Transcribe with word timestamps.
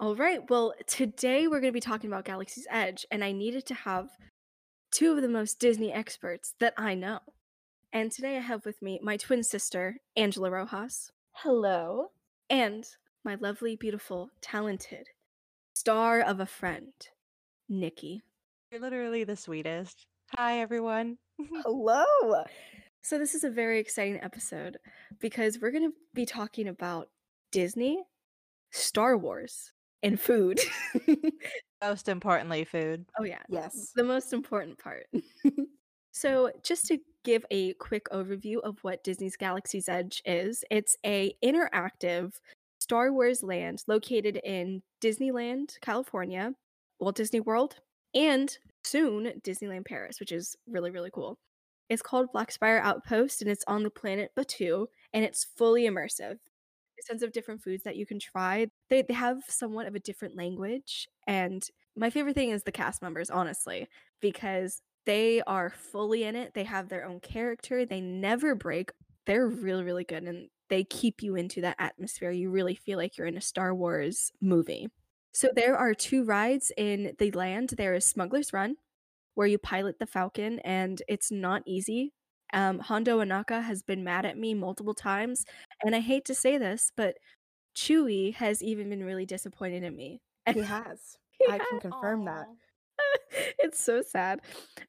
All 0.00 0.16
right. 0.16 0.40
Well, 0.48 0.72
today 0.86 1.46
we're 1.46 1.60
going 1.60 1.72
to 1.74 1.76
be 1.76 1.78
talking 1.78 2.08
about 2.10 2.24
Galaxy's 2.24 2.66
Edge, 2.70 3.04
and 3.10 3.22
I 3.22 3.32
needed 3.32 3.66
to 3.66 3.74
have 3.74 4.08
two 4.90 5.12
of 5.12 5.20
the 5.20 5.28
most 5.28 5.58
Disney 5.60 5.92
experts 5.92 6.54
that 6.58 6.72
I 6.78 6.94
know. 6.94 7.18
And 7.92 8.10
today 8.10 8.38
I 8.38 8.40
have 8.40 8.64
with 8.64 8.80
me 8.80 8.98
my 9.02 9.18
twin 9.18 9.42
sister, 9.42 9.96
Angela 10.16 10.50
Rojas, 10.50 11.12
Hello. 11.32 12.12
and 12.48 12.86
my 13.26 13.34
lovely, 13.34 13.76
beautiful, 13.76 14.30
talented 14.40 15.08
star 15.74 16.18
of 16.18 16.40
a 16.40 16.46
friend, 16.46 16.94
Nikki. 17.68 18.22
You're 18.72 18.80
literally 18.80 19.24
the 19.24 19.36
sweetest. 19.36 20.06
Hi, 20.34 20.60
everyone. 20.60 21.18
Hello. 21.62 22.06
So, 23.02 23.18
this 23.18 23.34
is 23.34 23.44
a 23.44 23.50
very 23.50 23.78
exciting 23.78 24.18
episode 24.22 24.78
because 25.20 25.58
we're 25.60 25.72
going 25.72 25.90
to 25.90 25.96
be 26.14 26.24
talking 26.24 26.68
about 26.68 27.10
Disney, 27.52 28.04
Star 28.70 29.14
Wars, 29.18 29.72
and 30.02 30.20
food. 30.20 30.60
Most 31.82 32.08
importantly, 32.08 32.64
food. 32.64 33.06
oh, 33.18 33.24
yeah. 33.24 33.42
Yes. 33.48 33.92
the 33.94 34.04
most 34.04 34.34
important 34.34 34.78
part. 34.78 35.06
so, 36.12 36.50
just 36.62 36.86
to 36.88 36.98
give 37.24 37.44
a 37.50 37.72
quick 37.74 38.04
overview 38.10 38.60
of 38.62 38.76
what 38.82 39.02
Disney's 39.02 39.36
Galaxy's 39.36 39.88
Edge 39.88 40.22
is, 40.26 40.62
it's 40.70 40.96
a 41.06 41.34
interactive 41.42 42.34
Star 42.80 43.12
Wars 43.12 43.42
land 43.42 43.82
located 43.86 44.36
in 44.44 44.82
Disneyland, 45.02 45.80
California, 45.80 46.52
Walt 46.98 47.16
Disney 47.16 47.40
World, 47.40 47.76
and 48.14 48.58
soon 48.84 49.32
Disneyland 49.42 49.86
Paris, 49.86 50.20
which 50.20 50.32
is 50.32 50.56
really 50.66 50.90
really 50.90 51.10
cool. 51.10 51.38
It's 51.88 52.02
called 52.02 52.32
Black 52.32 52.52
Spire 52.52 52.80
Outpost 52.82 53.42
and 53.42 53.50
it's 53.50 53.64
on 53.66 53.82
the 53.82 53.90
planet 53.90 54.30
Batuu 54.38 54.86
and 55.12 55.24
it's 55.24 55.46
fully 55.56 55.84
immersive. 55.84 56.38
There's 56.38 57.06
tons 57.08 57.22
of 57.22 57.32
different 57.32 57.62
foods 57.62 57.82
that 57.82 57.96
you 57.96 58.06
can 58.06 58.18
try. 58.20 58.68
They, 58.90 59.02
they 59.02 59.14
have 59.14 59.42
somewhat 59.48 59.86
of 59.86 59.94
a 59.94 60.00
different 60.00 60.36
language 60.36 61.08
and 61.26 61.62
my 61.96 62.10
favorite 62.10 62.34
thing 62.34 62.50
is 62.50 62.62
the 62.62 62.72
cast 62.72 63.02
members, 63.02 63.30
honestly, 63.30 63.88
because 64.20 64.80
they 65.06 65.42
are 65.42 65.70
fully 65.70 66.24
in 66.24 66.36
it. 66.36 66.54
They 66.54 66.64
have 66.64 66.88
their 66.88 67.04
own 67.04 67.20
character. 67.20 67.84
They 67.84 68.00
never 68.00 68.54
break. 68.54 68.90
They're 69.26 69.48
really, 69.48 69.84
really 69.84 70.04
good 70.04 70.22
and 70.24 70.48
they 70.68 70.84
keep 70.84 71.22
you 71.22 71.34
into 71.34 71.60
that 71.62 71.76
atmosphere. 71.78 72.30
You 72.30 72.50
really 72.50 72.74
feel 72.74 72.96
like 72.96 73.18
you're 73.18 73.26
in 73.26 73.36
a 73.36 73.42
Star 73.42 73.74
Wars 73.74 74.30
movie. 74.40 74.88
So 75.32 75.48
there 75.54 75.76
are 75.76 75.94
two 75.94 76.24
rides 76.24 76.72
in 76.76 77.14
the 77.18 77.30
land. 77.32 77.74
There 77.76 77.94
is 77.94 78.06
Smuggler's 78.06 78.52
Run, 78.52 78.76
where 79.34 79.46
you 79.46 79.58
pilot 79.58 79.98
the 79.98 80.06
Falcon, 80.06 80.58
and 80.60 81.02
it's 81.08 81.30
not 81.30 81.62
easy. 81.66 82.12
Um, 82.52 82.78
Hondo 82.80 83.20
Ohnaka 83.20 83.62
has 83.62 83.82
been 83.82 84.02
mad 84.02 84.24
at 84.24 84.38
me 84.38 84.54
multiple 84.54 84.94
times, 84.94 85.44
and 85.84 85.94
I 85.94 86.00
hate 86.00 86.24
to 86.26 86.34
say 86.34 86.58
this, 86.58 86.90
but 86.96 87.14
Chewie 87.76 88.34
has 88.34 88.62
even 88.62 88.90
been 88.90 89.04
really 89.04 89.26
disappointed 89.26 89.82
in 89.82 89.96
me. 89.96 90.20
He 90.52 90.60
has. 90.60 91.16
I 91.48 91.58
can 91.58 91.80
confirm 91.80 92.24
that. 92.24 92.46
it's 93.58 93.80
so 93.80 94.02
sad. 94.02 94.40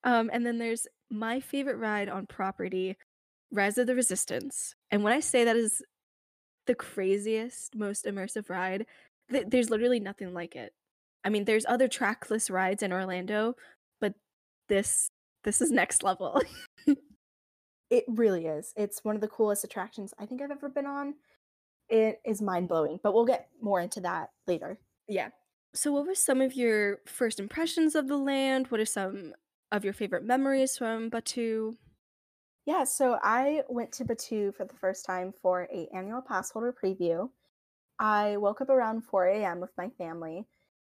Um, 0.03 0.29
and 0.33 0.45
then 0.45 0.57
there's 0.57 0.87
my 1.09 1.39
favorite 1.39 1.77
ride 1.77 2.09
on 2.09 2.25
property, 2.25 2.97
Rise 3.51 3.77
of 3.77 3.87
the 3.87 3.95
Resistance. 3.95 4.75
And 4.89 5.03
when 5.03 5.13
I 5.13 5.19
say 5.19 5.43
that 5.43 5.55
is 5.55 5.81
the 6.67 6.75
craziest, 6.75 7.75
most 7.75 8.05
immersive 8.05 8.49
ride, 8.49 8.85
th- 9.31 9.45
there's 9.47 9.69
literally 9.69 9.99
nothing 9.99 10.33
like 10.33 10.55
it. 10.55 10.73
I 11.23 11.29
mean, 11.29 11.45
there's 11.45 11.65
other 11.67 11.87
trackless 11.87 12.49
rides 12.49 12.81
in 12.81 12.91
Orlando, 12.91 13.55
but 13.99 14.13
this 14.67 15.11
this 15.43 15.61
is 15.61 15.71
next 15.71 16.03
level. 16.03 16.41
It 17.91 18.05
really 18.07 18.45
is. 18.45 18.73
It's 18.77 19.03
one 19.03 19.15
of 19.15 19.21
the 19.21 19.27
coolest 19.27 19.65
attractions 19.65 20.13
I 20.17 20.25
think 20.25 20.41
I've 20.41 20.49
ever 20.49 20.69
been 20.69 20.85
on. 20.85 21.15
It 21.91 22.21
is 22.25 22.41
mind 22.41 22.69
blowing, 22.69 22.99
but 23.03 23.13
we'll 23.13 23.25
get 23.25 23.49
more 23.61 23.81
into 23.81 23.99
that 24.01 24.31
later. 24.47 24.79
yeah. 25.07 25.29
So, 25.73 25.91
what 25.93 26.07
were 26.07 26.15
some 26.15 26.41
of 26.41 26.53
your 26.53 26.99
first 27.05 27.39
impressions 27.39 27.95
of 27.95 28.07
the 28.07 28.17
land? 28.17 28.67
What 28.67 28.81
are 28.81 28.85
some 28.85 29.33
of 29.71 29.85
your 29.85 29.93
favorite 29.93 30.25
memories 30.25 30.77
from 30.77 31.09
Batuu? 31.09 31.75
Yeah, 32.65 32.83
so 32.83 33.19
I 33.23 33.63
went 33.69 33.91
to 33.93 34.05
Batuu 34.05 34.53
for 34.55 34.65
the 34.65 34.73
first 34.75 35.05
time 35.05 35.33
for 35.41 35.67
a 35.73 35.87
annual 35.95 36.21
pass 36.21 36.51
holder 36.51 36.73
preview. 36.73 37.29
I 37.99 38.37
woke 38.37 38.61
up 38.61 38.69
around 38.69 39.03
4 39.03 39.27
a.m. 39.27 39.59
with 39.59 39.71
my 39.77 39.89
family, 39.97 40.45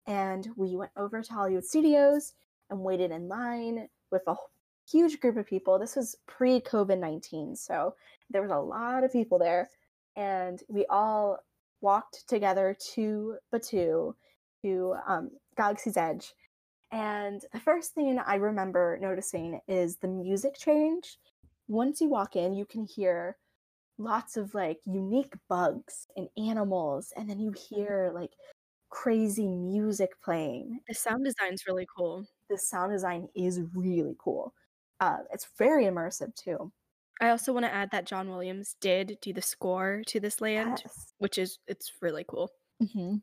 and 0.06 0.48
we 0.56 0.76
went 0.76 0.92
over 0.96 1.22
to 1.22 1.32
Hollywood 1.32 1.64
Studios 1.64 2.34
and 2.70 2.80
waited 2.80 3.10
in 3.10 3.28
line 3.28 3.88
with 4.10 4.22
a 4.26 4.34
huge 4.90 5.20
group 5.20 5.36
of 5.36 5.46
people. 5.46 5.78
This 5.78 5.96
was 5.96 6.16
pre 6.26 6.60
COVID 6.60 6.98
19, 6.98 7.56
so 7.56 7.94
there 8.30 8.42
was 8.42 8.50
a 8.50 8.58
lot 8.58 9.04
of 9.04 9.12
people 9.12 9.38
there, 9.38 9.68
and 10.16 10.62
we 10.68 10.86
all 10.86 11.38
walked 11.80 12.28
together 12.28 12.76
to 12.94 13.36
Batuu, 13.52 14.14
to 14.62 14.94
um, 15.06 15.30
Galaxy's 15.56 15.96
Edge. 15.96 16.34
And 16.92 17.42
the 17.52 17.60
first 17.60 17.94
thing 17.94 18.18
I 18.18 18.36
remember 18.36 18.98
noticing 19.00 19.60
is 19.68 19.96
the 19.96 20.08
music 20.08 20.56
change. 20.58 21.18
Once 21.68 22.00
you 22.00 22.08
walk 22.08 22.36
in, 22.36 22.54
you 22.54 22.64
can 22.64 22.84
hear 22.84 23.36
lots 23.98 24.36
of 24.36 24.54
like 24.54 24.80
unique 24.86 25.34
bugs 25.48 26.06
and 26.16 26.28
animals, 26.36 27.12
and 27.16 27.28
then 27.28 27.40
you 27.40 27.52
hear 27.52 28.12
like 28.14 28.32
crazy 28.90 29.48
music 29.48 30.10
playing. 30.22 30.80
The 30.88 30.94
sound 30.94 31.24
design's 31.24 31.64
really 31.66 31.86
cool. 31.96 32.26
The 32.48 32.58
sound 32.58 32.92
design 32.92 33.28
is 33.34 33.60
really 33.74 34.16
cool. 34.18 34.54
Uh, 35.00 35.18
it's 35.32 35.48
very 35.58 35.84
immersive 35.84 36.34
too. 36.34 36.72
I 37.20 37.30
also 37.30 37.52
want 37.52 37.64
to 37.64 37.72
add 37.72 37.90
that 37.92 38.06
John 38.06 38.28
Williams 38.28 38.76
did 38.80 39.18
do 39.22 39.32
the 39.32 39.42
score 39.42 40.02
to 40.06 40.20
this 40.20 40.40
land, 40.40 40.82
Yes. 40.84 41.14
which 41.18 41.38
is 41.38 41.58
it's 41.66 41.92
really 42.02 42.24
cool. 42.28 42.50
hmm 42.92 43.16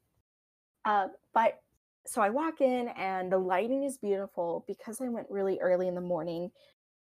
Uh, 0.86 1.10
but 1.34 1.62
so 2.06 2.22
I 2.22 2.30
walk 2.30 2.60
in 2.60 2.90
and 2.90 3.32
the 3.32 3.38
lighting 3.38 3.84
is 3.84 3.98
beautiful 3.98 4.66
because 4.68 5.00
I 5.00 5.08
went 5.10 5.30
really 5.30 5.60
early 5.60 5.88
in 5.88 5.96
the 5.96 6.02
morning. 6.02 6.52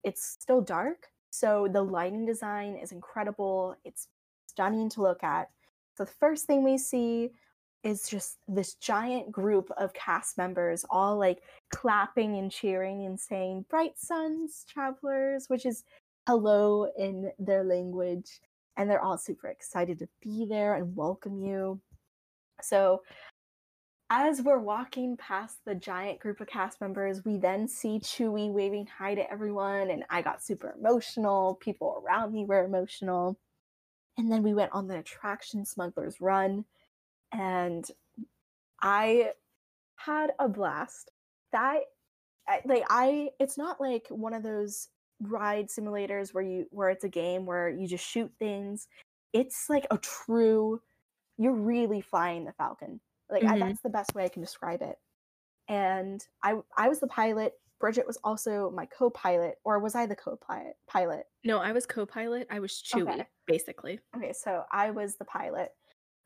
It's 0.04 0.24
still 0.24 0.62
dark, 0.62 1.08
so 1.32 1.68
the 1.68 1.82
lighting 1.84 2.26
design 2.26 2.76
is 2.76 2.92
incredible. 2.92 3.76
It's 3.84 4.08
stunning 4.48 4.90
to 4.92 5.02
look 5.02 5.24
at. 5.24 5.50
So 5.98 6.06
the 6.06 6.12
first 6.12 6.46
thing 6.46 6.64
we 6.64 6.78
see 6.78 7.32
is 7.84 8.08
just 8.08 8.38
this 8.48 8.76
giant 8.76 9.30
group 9.32 9.70
of 9.78 9.94
cast 9.94 10.38
members 10.38 10.86
all 10.90 11.18
like 11.18 11.44
clapping 11.70 12.38
and 12.38 12.50
cheering 12.50 13.06
and 13.06 13.20
saying 13.20 13.66
bright 13.70 14.00
suns 14.00 14.64
travelers 14.70 15.50
which 15.50 15.66
is 15.66 15.84
hello 16.28 16.88
in 16.98 17.32
their 17.38 17.64
language 17.64 18.40
and 18.78 18.90
they're 18.90 19.02
all 19.02 19.18
super 19.18 19.48
excited 19.48 20.00
to 20.00 20.08
be 20.22 20.46
there 20.46 20.76
and 20.76 20.96
welcome 20.96 21.42
you 21.42 21.80
so 22.62 23.02
as 24.10 24.42
we're 24.42 24.60
walking 24.60 25.18
past 25.18 25.58
the 25.66 25.74
giant 25.74 26.20
group 26.20 26.40
of 26.40 26.46
cast 26.46 26.80
members, 26.80 27.26
we 27.26 27.38
then 27.38 27.68
see 27.68 28.00
Chewie 28.00 28.52
waving 28.52 28.86
hi 28.86 29.16
to 29.16 29.32
everyone, 29.32 29.90
and 29.90 30.04
I 30.08 30.22
got 30.22 30.44
super 30.44 30.76
emotional. 30.78 31.56
People 31.56 32.04
around 32.06 32.32
me 32.32 32.46
were 32.46 32.64
emotional. 32.64 33.40
And 34.20 34.32
then 34.32 34.44
we 34.44 34.54
went 34.54 34.72
on 34.72 34.88
the 34.88 35.00
attraction 35.00 35.66
Smuggler's 35.66 36.22
Run, 36.22 36.64
and 37.32 37.90
I 38.84 39.32
had 39.96 40.34
a 40.38 40.48
blast. 40.48 41.10
That 41.52 41.80
like 42.66 42.84
I 42.90 43.30
it's 43.40 43.58
not 43.58 43.82
like 43.82 44.06
one 44.10 44.34
of 44.34 44.44
those 44.44 44.90
ride 45.30 45.68
simulators 45.70 46.34
where 46.34 46.44
you 46.44 46.68
where 46.72 46.90
it's 46.90 47.04
a 47.04 47.10
game 47.10 47.46
where 47.46 47.70
you 47.70 47.88
just 47.88 48.06
shoot 48.08 48.32
things. 48.40 48.88
It's 49.34 49.70
like 49.70 49.88
a 49.92 49.98
true 49.98 50.82
you're 51.38 51.54
really 51.54 52.02
flying 52.02 52.46
the 52.46 52.54
Falcon. 52.54 53.02
Like 53.30 53.46
I, 53.48 53.58
Mhm. 53.58 53.60
that's 53.60 53.82
the 53.82 53.90
best 53.90 54.16
way 54.16 54.26
I 54.26 54.30
can 54.30 54.42
describe 54.44 54.82
it. 54.82 54.98
And 55.68 56.26
I 56.44 56.62
I 56.78 56.90
was 56.90 57.00
the 57.00 57.08
pilot. 57.08 57.56
Bridget 57.80 58.08
was 58.08 58.18
also 58.24 58.72
my 58.72 58.86
co-pilot, 58.86 59.58
or 59.66 59.80
was 59.80 59.96
I 59.96 60.06
the 60.06 60.16
co-pilot? 60.16 60.78
Pilot. 60.88 61.28
No, 61.44 61.60
I 61.60 61.72
was 61.74 61.86
co-pilot. 61.86 62.48
I 62.50 62.60
was 62.60 62.72
Chewie 62.72 63.26
Okay. 63.26 63.28
basically. 63.46 64.00
Okay, 64.16 64.34
so 64.34 64.66
I 64.72 64.92
was 64.92 65.18
the 65.18 65.26
pilot. 65.26 65.76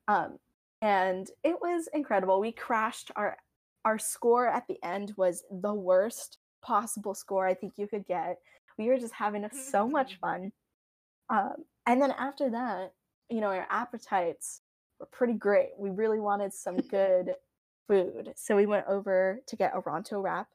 Um, 0.08 0.40
and 0.82 1.30
it 1.44 1.60
was 1.62 1.90
incredible. 1.94 2.40
We 2.40 2.52
crashed 2.54 3.12
our 3.16 3.38
our 3.86 4.00
score 4.00 4.48
at 4.48 4.68
the 4.68 4.84
end 4.84 5.14
was 5.18 5.44
the 5.52 5.74
worst 5.74 6.40
possible 6.62 7.16
score 7.16 7.48
I 7.48 7.54
think 7.56 7.76
you 7.78 7.88
could 7.88 8.06
get. 8.08 8.40
We 8.78 8.88
were 8.88 8.98
just 8.98 9.14
having 9.14 9.48
so 9.52 9.88
much 9.88 10.20
fun. 10.20 10.52
Um, 11.30 11.66
and 11.86 12.02
then 12.02 12.12
after 12.12 12.50
that, 12.52 12.94
you 13.30 13.42
know, 13.42 13.48
our 13.48 13.68
appetites 13.70 14.62
were 15.00 15.08
pretty 15.08 15.34
great. 15.34 15.70
We 15.78 15.90
really 15.90 16.20
wanted 16.20 16.54
some 16.54 16.78
good 16.78 17.36
food. 17.88 18.34
So 18.36 18.56
we 18.56 18.66
went 18.66 18.88
over 18.88 19.42
to 19.48 19.56
get 19.56 19.76
a 19.76 19.82
Ronto 19.82 20.22
wrap. 20.24 20.48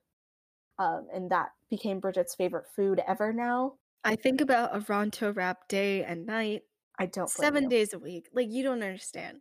Um, 0.79 1.09
and 1.13 1.31
that 1.31 1.51
became 1.71 2.01
Bridget's 2.01 2.35
favorite 2.35 2.67
food 2.75 3.01
ever 3.07 3.33
now. 3.33 3.77
I 4.05 4.17
think 4.17 4.41
about 4.41 4.75
a 4.75 4.81
Ronto 4.81 5.35
wrap 5.35 5.69
day 5.69 6.05
and 6.05 6.27
night, 6.27 6.63
I 6.99 7.07
don't 7.07 7.29
seven 7.29 7.65
you. 7.65 7.71
days 7.71 7.93
a 7.93 7.99
week. 7.99 8.29
Like 8.33 8.51
you 8.51 8.63
don't 8.63 8.83
understand. 8.83 9.41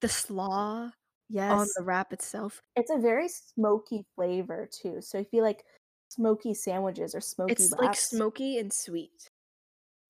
The 0.00 0.08
slaw 0.08 0.90
Yes. 1.30 1.50
on 1.52 1.68
the 1.76 1.82
wrap 1.84 2.12
itself. 2.12 2.62
It's 2.76 2.90
a 2.90 2.98
very 2.98 3.28
smoky 3.28 4.04
flavor 4.14 4.68
too. 4.70 5.00
So 5.00 5.18
if 5.18 5.28
you 5.32 5.42
like 5.42 5.64
smoky 6.08 6.54
sandwiches 6.54 7.14
or 7.14 7.20
smoky 7.20 7.52
It's 7.52 7.72
like 7.72 7.94
smoky 7.96 8.58
and 8.58 8.72
sweet. 8.72 9.30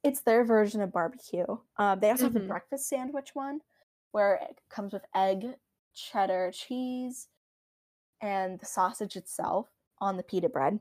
it's 0.02 0.20
their 0.20 0.44
version 0.44 0.80
of 0.80 0.92
barbecue. 0.92 1.46
Um, 1.76 2.00
they 2.00 2.10
also 2.10 2.26
have 2.26 2.32
Mhm. 2.32 2.42
the 2.42 2.48
breakfast 2.48 2.88
sandwich 2.88 3.34
one, 3.34 3.62
where 4.12 4.36
it 4.36 4.60
comes 4.68 4.92
with 4.92 5.04
egg, 5.14 5.58
cheddar 5.94 6.52
cheese 6.52 7.28
and 8.20 8.60
the 8.60 8.66
sausage 8.66 9.16
itself 9.16 9.68
on 9.98 10.16
the 10.16 10.22
pita 10.22 10.48
bread. 10.48 10.80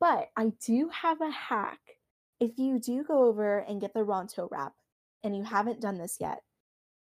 But 0.00 0.30
I 0.36 0.50
do 0.60 0.88
have 0.90 1.20
a 1.20 1.30
hack. 1.30 2.00
If 2.40 2.58
you 2.58 2.78
do 2.80 3.04
go 3.04 3.24
over 3.24 3.58
and 3.58 3.80
get 3.80 3.94
the 3.94 4.04
Ronto 4.04 4.48
wrap 4.50 4.76
and 5.24 5.36
you 5.36 5.44
haven't 5.44 5.80
done 5.80 5.98
this 5.98 6.20
yet, 6.20 6.44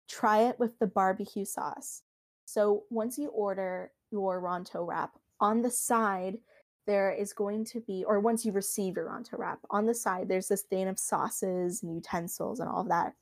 try 0.08 0.40
it 0.44 0.60
with 0.60 0.80
the 0.80 0.88
barbecue 0.88 1.46
sauce. 1.46 2.04
So 2.46 2.86
once 2.90 3.18
you 3.18 3.30
order 3.30 3.94
your 4.12 4.42
Ronto 4.42 4.86
wrap, 4.88 5.20
on 5.40 5.62
the 5.62 5.72
side, 5.72 6.40
there 6.88 7.12
is 7.12 7.34
going 7.34 7.66
to 7.66 7.82
be, 7.82 8.04
or 8.08 8.20
once 8.20 8.46
you 8.46 8.52
receive 8.52 8.96
your 8.96 9.10
Ronto 9.10 9.38
wrap, 9.38 9.60
on 9.70 9.86
the 9.86 9.94
side, 9.94 10.28
there's 10.28 10.48
this 10.48 10.64
thing 10.64 10.88
of 10.88 10.98
sauces 10.98 11.84
and 11.84 11.94
utensils 11.94 12.60
and 12.60 12.70
all 12.70 12.82
of 12.82 12.88
that. 12.88 13.14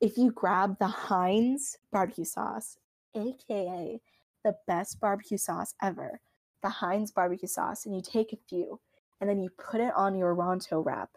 If 0.00 0.16
you 0.16 0.30
grab 0.30 0.78
the 0.78 0.86
Heinz 0.86 1.76
barbecue 1.92 2.24
sauce, 2.24 2.78
aka 3.14 4.00
the 4.44 4.56
best 4.66 5.00
barbecue 5.00 5.36
sauce 5.36 5.74
ever, 5.82 6.20
the 6.62 6.68
Heinz 6.68 7.10
barbecue 7.10 7.48
sauce, 7.48 7.84
and 7.84 7.94
you 7.94 8.00
take 8.00 8.32
a 8.32 8.38
few 8.48 8.80
and 9.20 9.28
then 9.28 9.40
you 9.40 9.50
put 9.50 9.80
it 9.80 9.92
on 9.96 10.14
your 10.14 10.34
Ronto 10.34 10.84
wrap, 10.84 11.10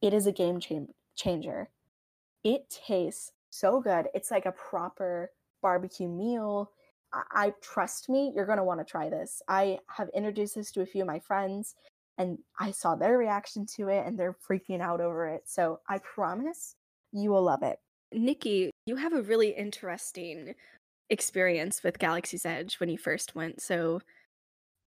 it 0.00 0.14
is 0.14 0.26
a 0.26 0.32
game 0.32 0.58
changer. 1.14 1.68
It 2.42 2.70
tastes 2.70 3.32
so 3.50 3.80
good. 3.80 4.08
It's 4.14 4.30
like 4.30 4.46
a 4.46 4.52
proper 4.52 5.30
barbecue 5.62 6.08
meal. 6.08 6.70
I, 7.14 7.22
I 7.46 7.54
trust 7.62 8.08
me, 8.08 8.32
you're 8.34 8.46
going 8.46 8.58
to 8.58 8.64
want 8.64 8.80
to 8.80 8.84
try 8.84 9.08
this. 9.08 9.40
I 9.48 9.78
have 9.88 10.08
introduced 10.14 10.56
this 10.56 10.70
to 10.72 10.82
a 10.82 10.86
few 10.86 11.02
of 11.02 11.06
my 11.06 11.20
friends 11.20 11.74
and 12.18 12.38
I 12.58 12.70
saw 12.70 12.94
their 12.94 13.18
reaction 13.18 13.66
to 13.76 13.88
it 13.88 14.06
and 14.06 14.18
they're 14.18 14.36
freaking 14.48 14.80
out 14.80 15.00
over 15.00 15.26
it. 15.28 15.42
So 15.46 15.80
I 15.88 15.98
promise 15.98 16.76
you 17.12 17.30
will 17.30 17.42
love 17.42 17.62
it. 17.62 17.78
Nikki, 18.12 18.70
you 18.86 18.96
have 18.96 19.12
a 19.12 19.22
really 19.22 19.50
interesting 19.50 20.54
experience 21.10 21.82
with 21.82 21.98
Galaxy's 21.98 22.46
Edge 22.46 22.78
when 22.80 22.88
you 22.88 22.98
first 22.98 23.34
went. 23.34 23.60
So 23.60 24.00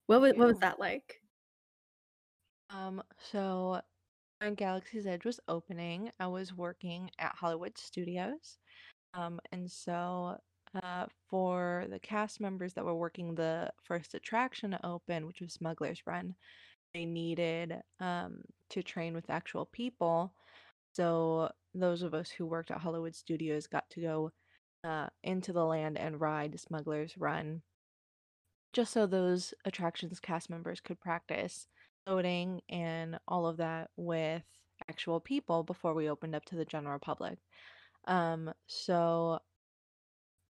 what 0.08 0.22
was, 0.22 0.34
what 0.36 0.48
was 0.48 0.60
that 0.60 0.80
like? 0.80 1.22
Um, 2.70 3.02
so 3.32 3.82
when 4.40 4.56
Galaxy's 4.56 5.08
Edge 5.08 5.26
was 5.26 5.40
opening, 5.48 6.12
I 6.20 6.28
was 6.28 6.54
working 6.54 7.10
at 7.20 7.36
Hollywood 7.36 7.78
Studios. 7.78 8.58
Um, 9.14 9.40
and 9.52 9.70
so 9.70 10.38
uh, 10.84 11.06
for 11.30 11.86
the 11.90 12.00
cast 12.00 12.40
members 12.40 12.74
that 12.74 12.86
were 12.86 12.96
working 12.96 13.36
the 13.36 13.72
first 13.84 14.14
attraction 14.14 14.72
to 14.72 14.86
open, 14.86 15.26
which 15.26 15.42
was 15.42 15.54
Smuggler's 15.54 16.02
Run, 16.06 16.36
they 16.94 17.06
needed 17.06 17.82
um, 18.00 18.42
to 18.70 18.84
train 18.84 19.14
with 19.14 19.30
actual 19.30 19.66
people. 19.66 20.34
So 20.94 21.52
those 21.74 22.02
of 22.02 22.14
us 22.14 22.30
who 22.30 22.46
worked 22.46 22.72
at 22.72 22.80
Hollywood 22.80 23.16
Studios 23.16 23.68
got 23.68 23.90
to 23.92 24.02
go 24.02 24.32
uh, 24.84 25.08
into 25.24 25.54
the 25.54 25.66
land 25.66 25.98
and 25.98 26.20
ride 26.20 26.60
Smuggler's 26.60 27.18
Run, 27.18 27.62
just 28.74 28.94
so 28.94 29.06
those 29.06 29.54
attractions 29.66 30.20
cast 30.20 30.50
members 30.50 30.80
could 30.82 31.00
practice 31.00 31.68
loading 32.08 32.62
and 32.70 33.20
all 33.28 33.48
of 33.48 33.58
that 33.58 33.90
with 33.98 34.44
actual 34.90 35.20
people 35.20 35.64
before 35.64 35.94
we 35.94 36.10
opened 36.10 36.36
up 36.36 36.46
to 36.46 36.56
the 36.56 36.66
general 36.66 37.00
public. 37.00 37.38
Um, 38.06 38.54
so 38.68 39.40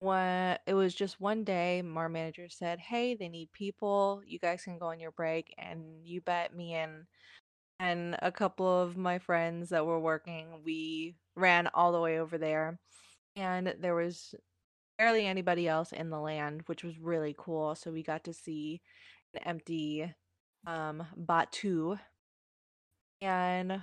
when 0.00 0.58
it 0.66 0.74
was 0.74 0.94
just 0.94 1.20
one 1.20 1.44
day, 1.44 1.82
our 1.96 2.08
manager 2.08 2.48
said, 2.48 2.78
"Hey, 2.80 3.14
they 3.14 3.28
need 3.28 3.52
people. 3.52 4.22
You 4.26 4.38
guys 4.38 4.62
can 4.64 4.78
go 4.78 4.86
on 4.86 5.00
your 5.00 5.12
break." 5.12 5.54
And 5.58 6.06
you 6.06 6.20
bet 6.20 6.54
me 6.54 6.74
and 6.74 7.06
and 7.80 8.16
a 8.22 8.32
couple 8.32 8.68
of 8.82 8.96
my 8.96 9.18
friends 9.18 9.70
that 9.70 9.86
were 9.86 10.00
working, 10.00 10.62
we 10.64 11.16
ran 11.36 11.68
all 11.74 11.92
the 11.92 12.00
way 12.00 12.18
over 12.20 12.38
there, 12.38 12.78
and 13.36 13.74
there 13.80 13.94
was 13.96 14.34
barely 14.98 15.26
anybody 15.26 15.68
else 15.68 15.92
in 15.92 16.10
the 16.10 16.20
land, 16.20 16.62
which 16.66 16.84
was 16.84 16.98
really 17.00 17.34
cool. 17.38 17.74
So 17.74 17.90
we 17.92 18.02
got 18.02 18.24
to 18.24 18.34
see 18.34 18.82
an 19.34 19.42
empty 19.44 20.14
um 20.66 21.06
Batuu 21.18 21.98
and 23.20 23.82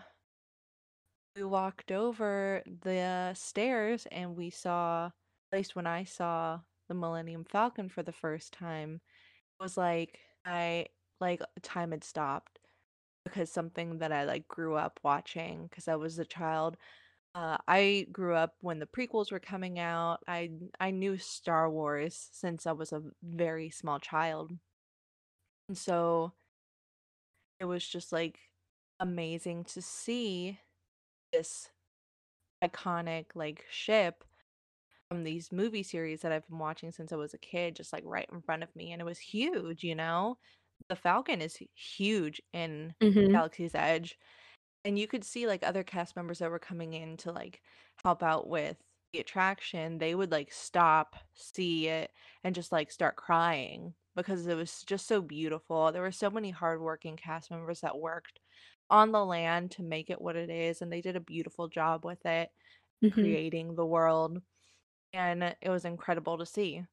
we 1.36 1.44
walked 1.44 1.92
over 1.92 2.64
the 2.66 3.34
stairs 3.34 4.08
and 4.12 4.36
we 4.36 4.50
saw 4.50 5.12
least 5.56 5.76
when 5.76 5.88
I 5.88 6.04
saw 6.04 6.60
the 6.88 6.96
Millennium 6.96 7.46
Falcon 7.46 7.90
for 7.90 8.04
the 8.04 8.12
first 8.12 8.54
time 8.54 9.02
it 9.60 9.64
was 9.64 9.78
like 9.78 10.20
I 10.46 10.88
like 11.20 11.42
time 11.64 11.92
had 11.92 12.04
stopped 12.04 12.60
because 13.26 13.52
something 13.52 14.00
that 14.00 14.12
I 14.12 14.26
like 14.26 14.48
grew 14.48 14.76
up 14.76 15.00
watching 15.04 15.68
because 15.68 15.88
I 15.88 15.96
was 15.96 16.20
a 16.20 16.26
child 16.26 16.78
uh, 17.36 17.58
I 17.68 18.08
grew 18.14 18.34
up 18.34 18.56
when 18.62 18.80
the 18.80 18.86
prequels 18.88 19.30
were 19.32 19.42
coming 19.42 19.78
out. 19.78 20.20
I 20.28 20.52
I 20.80 20.92
knew 20.92 21.18
Star 21.18 21.70
Wars 21.70 22.30
since 22.32 22.66
I 22.66 22.72
was 22.72 22.94
a 22.94 23.04
very 23.22 23.70
small 23.70 24.00
child. 24.00 24.54
And 25.68 25.78
so 25.78 26.34
it 27.60 27.66
was 27.66 27.86
just 27.86 28.12
like 28.14 28.40
amazing 29.00 29.66
to 29.66 29.82
see 29.82 30.60
this 31.34 31.70
iconic 32.64 33.28
like 33.36 33.66
ship 33.70 34.24
from 35.10 35.24
these 35.24 35.52
movie 35.52 35.84
series 35.84 36.22
that 36.22 36.32
I've 36.32 36.48
been 36.48 36.60
watching 36.60 36.92
since 36.92 37.12
I 37.14 37.16
was 37.18 37.34
a 37.34 37.38
kid 37.40 37.76
just 37.76 37.94
like 37.94 38.04
right 38.06 38.30
in 38.32 38.42
front 38.42 38.64
of 38.64 38.76
me 38.76 38.92
and 38.92 39.02
it 39.02 39.06
was 39.06 39.20
huge, 39.20 39.84
you 39.84 39.96
know? 39.96 40.38
The 40.90 40.96
Falcon 40.96 41.42
is 41.42 41.60
huge 41.76 42.42
in 42.54 42.96
Mhm. 43.02 43.36
Galaxy's 43.36 43.76
Edge 43.76 44.18
and 44.84 45.00
you 45.00 45.08
could 45.08 45.24
see 45.24 45.48
like 45.48 45.64
other 45.64 45.84
cast 45.84 46.16
members 46.16 46.40
that 46.40 46.50
were 46.52 46.60
coming 46.60 46.94
in 46.94 47.18
to 47.18 47.32
like 47.32 47.62
help 48.04 48.24
out 48.24 48.48
with 48.48 48.78
the 49.14 49.20
attraction 49.20 49.98
they 49.98 50.16
would 50.16 50.32
like 50.32 50.52
stop 50.52 51.16
see 51.34 51.88
it 51.88 52.12
and 52.44 52.56
just 52.56 52.72
like 52.72 52.92
start 52.92 53.16
crying 53.16 53.94
because 54.16 54.46
it 54.48 54.56
was 54.56 54.84
just 54.84 55.08
so 55.08 55.22
beautiful 55.22 55.92
there 55.92 56.02
were 56.02 56.12
so 56.12 56.30
many 56.30 56.50
hardworking 56.52 57.16
cast 57.18 57.50
members 57.52 57.82
that 57.82 57.98
worked 58.00 58.40
on 58.90 59.12
the 59.12 59.26
land 59.26 59.72
to 59.72 59.84
make 59.84 60.10
it 60.10 60.22
what 60.22 60.36
it 60.36 60.50
is 60.50 60.82
and 60.82 60.92
they 60.92 61.02
did 61.02 61.16
a 61.16 61.20
beautiful 61.22 61.68
job 61.68 62.06
with 62.06 62.26
it 62.26 62.50
Mhm. 63.02 63.36
creating 63.50 63.76
the 63.76 63.86
world 63.86 64.42
and 65.14 65.44
it 65.44 65.70
was 65.70 65.86
incredible 65.86 66.38
to 66.38 66.46
see 66.46 66.84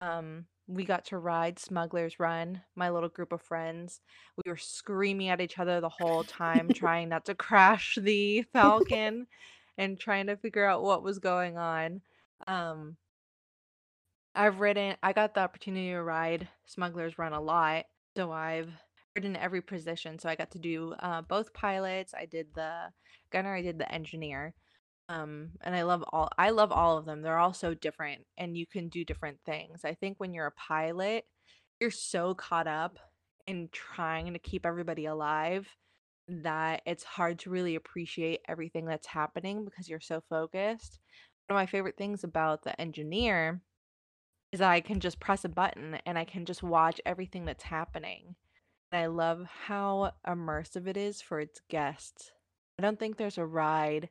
um 0.00 0.46
we 0.68 0.84
got 0.84 1.04
to 1.06 1.18
ride 1.18 1.58
Smuggler's 1.58 2.18
Run, 2.18 2.62
my 2.76 2.90
little 2.90 3.08
group 3.08 3.32
of 3.32 3.42
friends. 3.42 4.00
We 4.36 4.50
were 4.50 4.56
screaming 4.56 5.28
at 5.28 5.40
each 5.40 5.58
other 5.58 5.80
the 5.80 5.88
whole 5.88 6.24
time, 6.24 6.68
trying 6.74 7.08
not 7.08 7.26
to 7.26 7.34
crash 7.34 7.98
the 8.00 8.44
Falcon 8.52 9.26
and 9.76 9.98
trying 9.98 10.26
to 10.26 10.36
figure 10.36 10.66
out 10.66 10.82
what 10.82 11.02
was 11.02 11.18
going 11.18 11.58
on. 11.58 12.00
Um, 12.46 12.96
I've 14.34 14.60
ridden, 14.60 14.96
I 15.02 15.12
got 15.12 15.34
the 15.34 15.40
opportunity 15.40 15.90
to 15.90 16.02
ride 16.02 16.48
Smuggler's 16.66 17.18
Run 17.18 17.32
a 17.32 17.40
lot. 17.40 17.84
So 18.16 18.30
I've 18.30 18.70
ridden 19.14 19.36
every 19.36 19.60
position. 19.60 20.18
So 20.18 20.28
I 20.28 20.36
got 20.36 20.52
to 20.52 20.58
do 20.58 20.94
uh, 21.00 21.22
both 21.22 21.52
pilots. 21.52 22.14
I 22.14 22.26
did 22.26 22.48
the 22.54 22.92
gunner, 23.30 23.54
I 23.54 23.62
did 23.62 23.78
the 23.78 23.92
engineer. 23.92 24.54
Um, 25.08 25.50
and 25.60 25.74
I 25.74 25.82
love 25.82 26.04
all 26.12 26.28
I 26.38 26.50
love 26.50 26.72
all 26.72 26.96
of 26.96 27.04
them. 27.04 27.22
They're 27.22 27.38
all 27.38 27.52
so 27.52 27.74
different 27.74 28.22
and 28.38 28.56
you 28.56 28.66
can 28.66 28.88
do 28.88 29.04
different 29.04 29.38
things. 29.44 29.84
I 29.84 29.94
think 29.94 30.18
when 30.18 30.32
you're 30.32 30.46
a 30.46 30.52
pilot, 30.52 31.26
you're 31.80 31.90
so 31.90 32.34
caught 32.34 32.66
up 32.66 32.98
in 33.46 33.68
trying 33.72 34.32
to 34.32 34.38
keep 34.38 34.64
everybody 34.64 35.06
alive 35.06 35.68
that 36.28 36.82
it's 36.86 37.02
hard 37.02 37.40
to 37.40 37.50
really 37.50 37.74
appreciate 37.74 38.40
everything 38.48 38.86
that's 38.86 39.06
happening 39.06 39.64
because 39.64 39.88
you're 39.88 40.00
so 40.00 40.22
focused. 40.30 41.00
One 41.48 41.56
of 41.56 41.62
my 41.62 41.66
favorite 41.66 41.96
things 41.96 42.24
about 42.24 42.62
the 42.62 42.80
engineer 42.80 43.60
is 44.52 44.60
that 44.60 44.70
I 44.70 44.80
can 44.80 45.00
just 45.00 45.18
press 45.18 45.44
a 45.44 45.48
button 45.48 45.98
and 46.06 46.18
I 46.18 46.24
can 46.24 46.44
just 46.44 46.62
watch 46.62 47.00
everything 47.04 47.44
that's 47.44 47.64
happening. 47.64 48.36
And 48.90 49.00
I 49.00 49.06
love 49.06 49.44
how 49.66 50.12
immersive 50.26 50.86
it 50.86 50.96
is 50.96 51.20
for 51.20 51.40
its 51.40 51.60
guests. 51.68 52.30
I 52.78 52.82
don't 52.82 52.98
think 52.98 53.16
there's 53.16 53.38
a 53.38 53.46
ride 53.46 54.10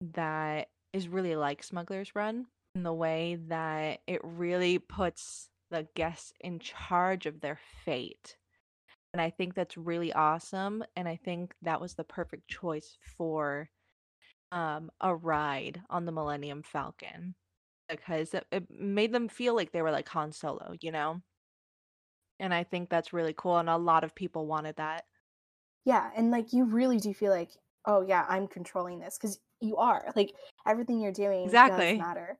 that 0.00 0.68
is 0.92 1.08
really 1.08 1.36
like 1.36 1.62
Smuggler's 1.62 2.14
Run 2.14 2.46
in 2.74 2.82
the 2.82 2.92
way 2.92 3.38
that 3.48 4.00
it 4.06 4.20
really 4.22 4.78
puts 4.78 5.48
the 5.70 5.86
guests 5.94 6.32
in 6.40 6.58
charge 6.58 7.26
of 7.26 7.40
their 7.40 7.58
fate. 7.84 8.36
And 9.12 9.20
I 9.20 9.30
think 9.30 9.54
that's 9.54 9.76
really 9.76 10.12
awesome. 10.12 10.84
And 10.96 11.08
I 11.08 11.16
think 11.16 11.54
that 11.62 11.80
was 11.80 11.94
the 11.94 12.04
perfect 12.04 12.48
choice 12.48 12.96
for 13.16 13.68
um, 14.52 14.90
a 15.00 15.14
ride 15.14 15.80
on 15.90 16.04
the 16.04 16.12
Millennium 16.12 16.62
Falcon 16.62 17.34
because 17.88 18.34
it, 18.34 18.46
it 18.52 18.64
made 18.70 19.12
them 19.12 19.28
feel 19.28 19.54
like 19.54 19.72
they 19.72 19.82
were 19.82 19.90
like 19.90 20.08
Han 20.10 20.32
Solo, 20.32 20.74
you 20.80 20.92
know? 20.92 21.20
And 22.38 22.54
I 22.54 22.64
think 22.64 22.88
that's 22.88 23.12
really 23.12 23.34
cool. 23.36 23.58
And 23.58 23.68
a 23.68 23.76
lot 23.76 24.04
of 24.04 24.14
people 24.14 24.46
wanted 24.46 24.76
that. 24.76 25.04
Yeah, 25.84 26.10
and 26.16 26.30
like 26.30 26.52
you 26.52 26.64
really 26.64 26.98
do 26.98 27.12
feel 27.12 27.32
like, 27.32 27.50
oh 27.86 28.02
yeah, 28.02 28.26
I'm 28.28 28.46
controlling 28.46 29.00
this 29.00 29.18
because 29.18 29.40
you 29.60 29.76
are. 29.76 30.12
Like 30.16 30.34
everything 30.66 31.00
you're 31.00 31.12
doing 31.12 31.60
does 31.64 31.88
Exactly. 31.88 31.96
matter. 31.96 32.38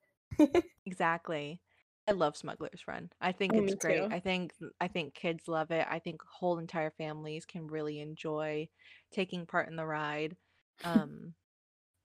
Exactly. 0.86 1.60
I 2.08 2.12
love 2.12 2.36
Smuggler's 2.36 2.88
Run. 2.88 3.10
I 3.20 3.32
think 3.32 3.56
Oh, 3.56 3.58
it's 3.58 3.74
great. 3.74 4.06
too. 4.06 4.10
I 4.10 4.20
think 4.20 4.54
I 4.80 4.88
think 4.88 5.14
kids 5.14 5.46
love 5.48 5.70
it. 5.70 5.86
I 5.88 5.98
think 5.98 6.22
whole 6.22 6.58
entire 6.58 6.90
families 6.90 7.46
can 7.46 7.66
really 7.66 8.00
enjoy 8.00 8.68
taking 9.12 9.46
part 9.46 9.68
in 9.68 9.76
the 9.76 9.86
ride. 9.86 10.36
Um, 10.82 11.34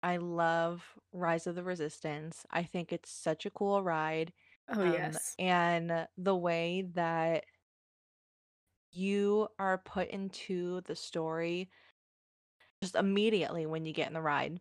I 0.03 0.17
love 0.17 0.97
Rise 1.13 1.47
of 1.47 1.55
the 1.55 1.63
Resistance. 1.65 2.45
I 2.51 2.63
think 2.63 2.93
it's 2.93 3.11
such 3.11 3.45
a 3.45 3.51
cool 3.51 3.83
ride. 3.83 4.33
Oh, 4.67 4.83
Um, 4.83 5.17
yes. 5.23 5.37
and 5.39 6.07
the 6.17 6.35
way 6.37 6.83
that 6.95 7.45
you 8.91 9.47
are 9.59 9.77
put 9.77 10.09
into 10.09 10.81
the 10.81 10.95
story 10.95 11.69
just 12.81 12.95
immediately 12.95 13.65
when 13.65 13.85
you 13.85 13.93
get 13.93 14.07
in 14.07 14.13
the 14.13 14.21
ride. 14.21 14.59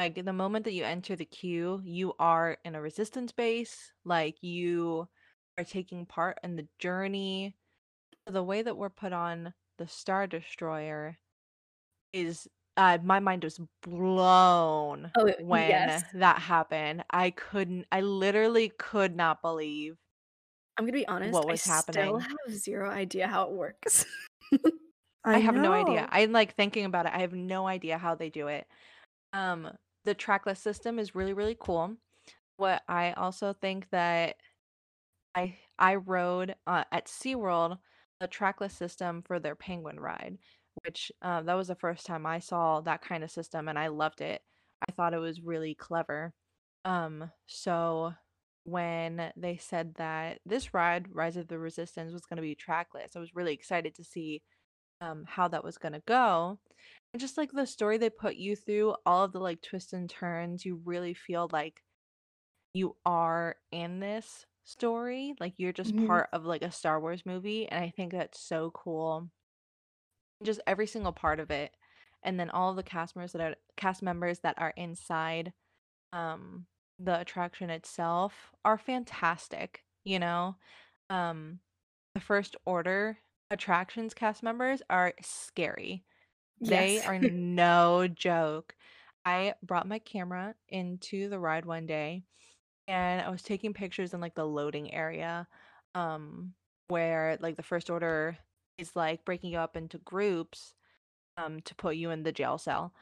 Like 0.00 0.24
the 0.24 0.32
moment 0.32 0.64
that 0.64 0.72
you 0.72 0.82
enter 0.82 1.14
the 1.14 1.26
queue, 1.26 1.82
you 1.84 2.14
are 2.18 2.56
in 2.64 2.74
a 2.74 2.80
resistance 2.80 3.32
base, 3.32 3.92
like 4.06 4.42
you 4.42 5.06
are 5.58 5.64
taking 5.64 6.06
part 6.06 6.38
in 6.42 6.56
the 6.56 6.66
journey. 6.78 7.54
The 8.26 8.42
way 8.42 8.62
that 8.62 8.78
we're 8.78 8.88
put 8.88 9.12
on 9.12 9.52
the 9.76 9.86
Star 9.86 10.26
Destroyer 10.26 11.18
is 12.14 12.48
uh 12.78 12.96
my 13.04 13.20
mind 13.20 13.44
was 13.44 13.60
blown 13.82 15.12
Oh, 15.18 15.26
yes. 15.26 15.44
when 15.44 16.20
that 16.20 16.38
happened. 16.38 17.04
I 17.10 17.28
couldn't 17.28 17.84
I 17.92 18.00
literally 18.00 18.72
could 18.78 19.14
not 19.14 19.42
believe 19.42 19.98
I'm 20.78 20.86
gonna 20.86 20.92
be 20.92 21.06
honest, 21.08 21.34
what 21.34 21.46
was 21.46 21.66
I 21.68 21.76
was 21.76 21.84
still 21.84 22.18
have 22.20 22.54
zero 22.54 22.88
idea 22.88 23.26
how 23.26 23.42
it 23.48 23.50
works. 23.50 24.06
I 25.26 25.34
I 25.34 25.38
have 25.40 25.56
no 25.56 25.72
idea. 25.74 26.08
I'm 26.10 26.32
like 26.32 26.54
thinking 26.54 26.86
about 26.86 27.04
it. 27.04 27.12
I 27.14 27.18
have 27.18 27.34
no 27.34 27.66
idea 27.66 27.98
how 27.98 28.14
they 28.14 28.30
do 28.30 28.46
it. 28.46 28.66
Um, 29.34 29.70
the 30.04 30.14
trackless 30.14 30.60
system 30.60 30.98
is 30.98 31.14
really, 31.14 31.32
really 31.32 31.56
cool. 31.58 31.96
What 32.56 32.82
I 32.88 33.12
also 33.12 33.52
think 33.52 33.88
that 33.90 34.36
I 35.34 35.56
I 35.78 35.96
rode 35.96 36.54
uh, 36.66 36.84
at 36.92 37.06
SeaWorld 37.06 37.78
the 38.20 38.26
trackless 38.28 38.74
system 38.74 39.22
for 39.22 39.40
their 39.40 39.54
penguin 39.54 39.98
ride, 39.98 40.38
which 40.84 41.10
uh, 41.22 41.42
that 41.42 41.54
was 41.54 41.68
the 41.68 41.74
first 41.74 42.04
time 42.06 42.26
I 42.26 42.38
saw 42.38 42.80
that 42.82 43.02
kind 43.02 43.24
of 43.24 43.30
system 43.30 43.68
and 43.68 43.78
I 43.78 43.88
loved 43.88 44.20
it. 44.20 44.42
I 44.86 44.92
thought 44.92 45.14
it 45.14 45.18
was 45.18 45.40
really 45.40 45.74
clever. 45.74 46.34
Um, 46.84 47.30
so 47.46 48.12
when 48.64 49.32
they 49.36 49.56
said 49.56 49.94
that 49.96 50.40
this 50.44 50.74
ride, 50.74 51.06
Rise 51.14 51.36
of 51.36 51.48
the 51.48 51.58
Resistance, 51.58 52.12
was 52.12 52.26
going 52.26 52.36
to 52.36 52.42
be 52.42 52.54
trackless, 52.54 53.16
I 53.16 53.20
was 53.20 53.34
really 53.34 53.54
excited 53.54 53.94
to 53.96 54.04
see 54.04 54.42
um 55.00 55.24
how 55.26 55.48
that 55.48 55.64
was 55.64 55.78
going 55.78 55.92
to 55.94 56.02
go. 56.06 56.58
And 57.12 57.20
just 57.20 57.36
like 57.38 57.52
the 57.52 57.66
story 57.66 57.98
they 57.98 58.10
put 58.10 58.36
you 58.36 58.56
through, 58.56 58.96
all 59.06 59.24
of 59.24 59.32
the 59.32 59.40
like 59.40 59.62
twists 59.62 59.92
and 59.92 60.08
turns, 60.10 60.64
you 60.64 60.76
really 60.84 61.14
feel 61.14 61.48
like 61.52 61.82
you 62.74 62.96
are 63.06 63.56
in 63.72 64.00
this 64.00 64.46
story. 64.64 65.34
Like 65.40 65.54
you're 65.58 65.72
just 65.72 65.96
Mhm. 65.96 65.96
part 65.96 66.28
of 66.32 66.44
like 66.46 66.62
a 66.62 66.70
Star 66.72 67.00
Wars 67.00 67.26
movie. 67.26 67.68
And 67.68 67.84
I 67.84 67.90
think 67.90 68.12
that's 68.12 68.40
so 68.40 68.70
cool. 68.72 69.30
Just 70.42 70.60
every 70.66 70.86
single 70.86 71.12
part 71.12 71.40
of 71.40 71.50
it. 71.50 71.74
And 72.22 72.38
then 72.38 72.50
all 72.50 72.70
of 72.70 72.76
the 72.76 72.82
cast 72.82 73.16
members 73.16 73.32
that 73.32 73.40
are 73.40 73.56
cast 73.76 74.02
members 74.02 74.40
that 74.40 74.58
are 74.58 74.72
inside 74.76 75.52
um 76.12 76.66
the 76.98 77.20
attraction 77.20 77.70
itself 77.70 78.52
are 78.64 78.78
fantastic, 78.78 79.84
you 80.04 80.18
know? 80.20 80.56
Um 81.10 81.60
the 82.14 82.20
first 82.20 82.56
order 82.66 83.18
attractions 83.50 84.14
cast 84.14 84.42
members 84.42 84.82
are 84.88 85.12
scary. 85.22 86.04
They 86.60 87.00
are 87.02 87.18
no 87.18 88.08
joke. 88.08 88.74
I 89.24 89.54
brought 89.62 89.88
my 89.88 89.98
camera 89.98 90.54
into 90.68 91.28
the 91.28 91.38
ride 91.38 91.66
one 91.66 91.86
day 91.86 92.22
and 92.88 93.20
I 93.20 93.30
was 93.30 93.42
taking 93.42 93.74
pictures 93.74 94.14
in 94.14 94.20
like 94.20 94.34
the 94.34 94.46
loading 94.46 94.92
area, 94.92 95.46
um, 95.94 96.54
where 96.88 97.38
like 97.40 97.56
the 97.56 97.62
first 97.62 97.90
order 97.90 98.36
is 98.78 98.96
like 98.96 99.24
breaking 99.24 99.52
you 99.52 99.58
up 99.58 99.76
into 99.76 99.98
groups, 99.98 100.74
um, 101.36 101.60
to 101.62 101.74
put 101.74 101.96
you 101.96 102.10
in 102.10 102.22
the 102.22 102.32
jail 102.32 102.58
cell. 102.58 102.92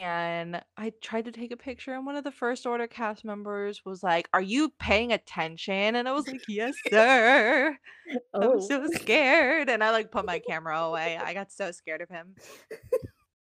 And 0.00 0.64
I 0.78 0.90
tried 1.02 1.26
to 1.26 1.32
take 1.32 1.52
a 1.52 1.58
picture, 1.58 1.92
and 1.94 2.06
one 2.06 2.16
of 2.16 2.24
the 2.24 2.32
first 2.32 2.64
order 2.66 2.86
cast 2.88 3.22
members 3.24 3.84
was 3.84 4.02
like, 4.02 4.28
Are 4.32 4.40
you 4.42 4.70
paying 4.70 5.12
attention? 5.12 5.94
And 5.96 6.08
I 6.08 6.12
was 6.12 6.26
like, 6.26 6.44
Yes, 6.48 6.78
sir. 6.90 7.78
I'm 8.42 8.58
Oh. 8.58 8.60
so 8.60 8.86
scared. 8.88 9.70
And 9.70 9.84
I 9.84 9.90
like 9.92 10.12
put 10.12 10.26
my 10.26 10.40
camera 10.40 10.80
away. 10.80 11.18
I 11.18 11.34
got 11.34 11.52
so 11.52 11.72
scared 11.72 12.02
of 12.02 12.08
him. 12.10 12.36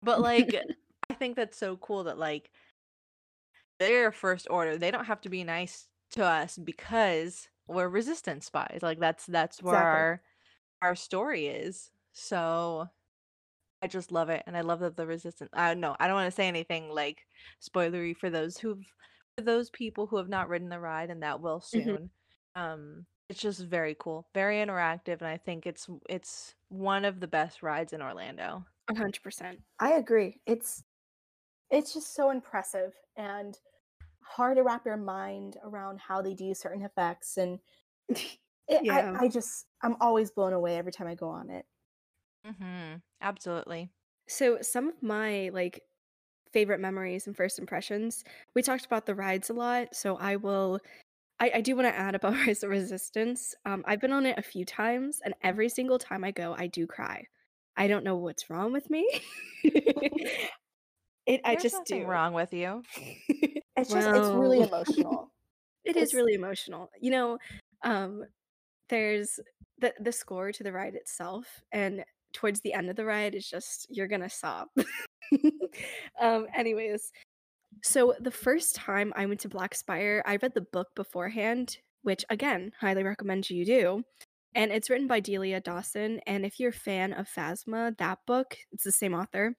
But 0.01 0.21
like, 0.21 0.53
I 1.09 1.13
think 1.15 1.35
that's 1.35 1.57
so 1.57 1.77
cool 1.77 2.05
that 2.05 2.17
like 2.17 2.51
they're 3.79 4.12
first 4.12 4.47
order. 4.50 4.77
They 4.77 4.91
don't 4.91 5.05
have 5.05 5.21
to 5.21 5.29
be 5.29 5.43
nice 5.43 5.88
to 6.12 6.24
us 6.24 6.57
because 6.57 7.50
we're 7.67 7.89
resistance 7.89 8.45
spies. 8.45 8.79
Like 8.81 9.00
that's 9.00 9.25
that's 9.25 9.62
where 9.62 9.75
Exactly. 9.75 9.77
our 9.77 10.21
our 10.81 10.95
story 10.95 11.47
is. 11.47 11.91
So 12.13 12.89
I 13.85 13.87
just 13.87 14.11
love 14.11 14.29
it, 14.29 14.43
and 14.47 14.57
I 14.57 14.61
love 14.61 14.79
that 14.81 14.97
the 14.97 15.05
resistance. 15.07 15.49
Uh, 15.53 15.75
no, 15.75 15.95
I 15.99 16.07
don't 16.07 16.15
want 16.15 16.27
to 16.27 16.35
say 16.35 16.47
anything 16.47 16.89
like 16.89 17.27
spoilery 17.61 18.15
for 18.17 18.29
those 18.29 18.57
who've 18.57 18.85
for 19.37 19.43
those 19.43 19.69
people 19.69 20.07
who 20.07 20.17
have 20.17 20.29
not 20.29 20.49
ridden 20.49 20.69
the 20.69 20.79
ride, 20.79 21.09
and 21.11 21.21
that 21.23 21.41
will 21.41 21.61
Mhm. 21.73 21.97
soon. 21.97 22.09
Um, 22.55 23.05
it's 23.29 23.41
just 23.41 23.61
very 23.61 23.95
cool, 23.99 24.27
very 24.33 24.57
interactive, 24.57 25.19
and 25.19 25.27
I 25.27 25.37
think 25.37 25.65
it's 25.67 25.87
it's 26.09 26.55
one 26.69 27.05
of 27.05 27.19
the 27.19 27.27
best 27.27 27.61
rides 27.63 27.93
in 27.93 28.01
Orlando. 28.01 28.65
100%. 28.87 29.61
I 29.79 29.93
agree. 29.93 30.41
It's 30.45 30.83
it's 31.71 31.93
just 31.93 32.15
so 32.15 32.31
impressive 32.31 32.93
and 33.17 33.57
hard 34.23 34.57
to 34.57 34.63
wrap 34.63 34.85
your 34.85 34.97
mind 34.97 35.57
around 35.63 35.99
how 35.99 36.21
they 36.21 36.33
do 36.35 36.53
certain 36.53 36.83
effects 36.83 37.37
and 37.37 37.59
it, 38.09 38.83
I, 38.89 39.05
I 39.19 39.29
just 39.29 39.67
I'm 39.83 39.97
always 40.01 40.31
blown 40.31 40.53
away 40.53 40.77
every 40.77 40.91
time 40.91 41.07
I 41.07 41.15
go 41.15 41.29
on 41.29 41.49
it. 41.49 41.65
Mm-hmm. 42.45 42.95
Absolutely. 43.21 43.89
So 44.27 44.59
some 44.61 44.89
of 44.89 45.01
my, 45.01 45.49
like, 45.53 45.81
favorite 46.53 46.79
memories 46.79 47.27
and 47.27 47.35
first 47.35 47.59
impressions 47.59 48.23
we 48.55 48.61
talked 48.61 48.85
about 48.85 49.05
the 49.05 49.15
rides 49.15 49.49
a 49.49 49.53
lot, 49.53 49.95
so 49.95 50.17
I 50.17 50.37
will 50.37 50.79
I 51.39 51.51
I 51.55 51.61
do 51.61 51.75
wanna 51.75 51.89
add 51.89 52.15
about 52.15 52.33
Rise 52.47 52.63
of 52.63 52.69
Resistance. 52.71 53.55
Um, 53.65 53.83
I've 53.87 54.01
been 54.01 54.13
on 54.13 54.25
it 54.25 54.37
a 54.39 54.43
few 54.43 54.65
times, 54.65 55.21
and 55.25 55.33
every 55.43 55.69
single 55.69 55.99
time 55.99 56.23
I 56.25 56.31
go, 56.31 56.55
I 56.57 56.67
do 56.67 56.87
cry. 56.87 57.27
I 57.77 57.87
don't 57.87 58.03
know 58.05 58.17
what's 58.17 58.49
wrong 58.49 58.71
with 58.73 58.89
me. 58.89 59.07
It 61.25 61.41
I 61.43 61.55
just 61.55 61.85
nothing 61.85 61.85
do. 61.85 62.05
wrong 62.05 62.33
with 62.33 62.53
you. 62.53 62.83
It's 63.75 63.93
just 63.93 64.09
it's 64.13 64.33
really 64.33 64.61
emotional. 64.61 65.31
it 65.83 65.95
is 65.97 66.13
It's 66.13 66.13
really 66.13 66.33
emotional. 66.33 66.89
You 66.99 67.11
know, 67.11 67.37
um, 67.83 68.25
there's 68.89 69.39
the 69.79 69.93
the 69.99 70.11
score 70.11 70.51
to 70.51 70.63
the 70.63 70.71
ride 70.73 70.95
itself, 70.95 71.61
and 71.71 72.05
towards 72.35 72.61
the 72.61 72.73
end 72.73 72.89
of 72.89 72.95
the 72.95 73.05
ride, 73.05 73.33
it's 73.33 73.49
just 73.49 73.87
you're 73.89 74.07
gonna 74.07 74.29
sob. 74.29 74.67
Um, 76.21 76.47
anyways, 76.55 77.11
so 77.83 78.15
the 78.19 78.31
first 78.31 78.75
time 78.75 79.13
I 79.15 79.25
went 79.25 79.41
to 79.41 79.49
Black 79.49 79.75
Spire, 79.75 80.23
I 80.25 80.37
read 80.37 80.53
the 80.53 80.61
book 80.61 80.87
beforehand, 80.95 81.77
which 82.03 82.23
again, 82.29 82.71
highly 82.79 83.03
recommend 83.03 83.49
you 83.49 83.65
do. 83.65 84.03
And 84.53 84.71
it's 84.71 84.89
written 84.89 85.07
by 85.07 85.19
Delilah 85.19 85.59
Dawson. 85.59 86.21
And 86.25 86.45
if 86.45 86.59
you're 86.59 86.69
a 86.69 86.73
fan 86.73 87.11
of 87.11 87.27
Phasma, 87.27 87.97
that 87.97 88.19
book, 88.25 88.57
it's 88.71 88.85
the 88.85 88.91
same 88.91 89.13
author. 89.13 89.55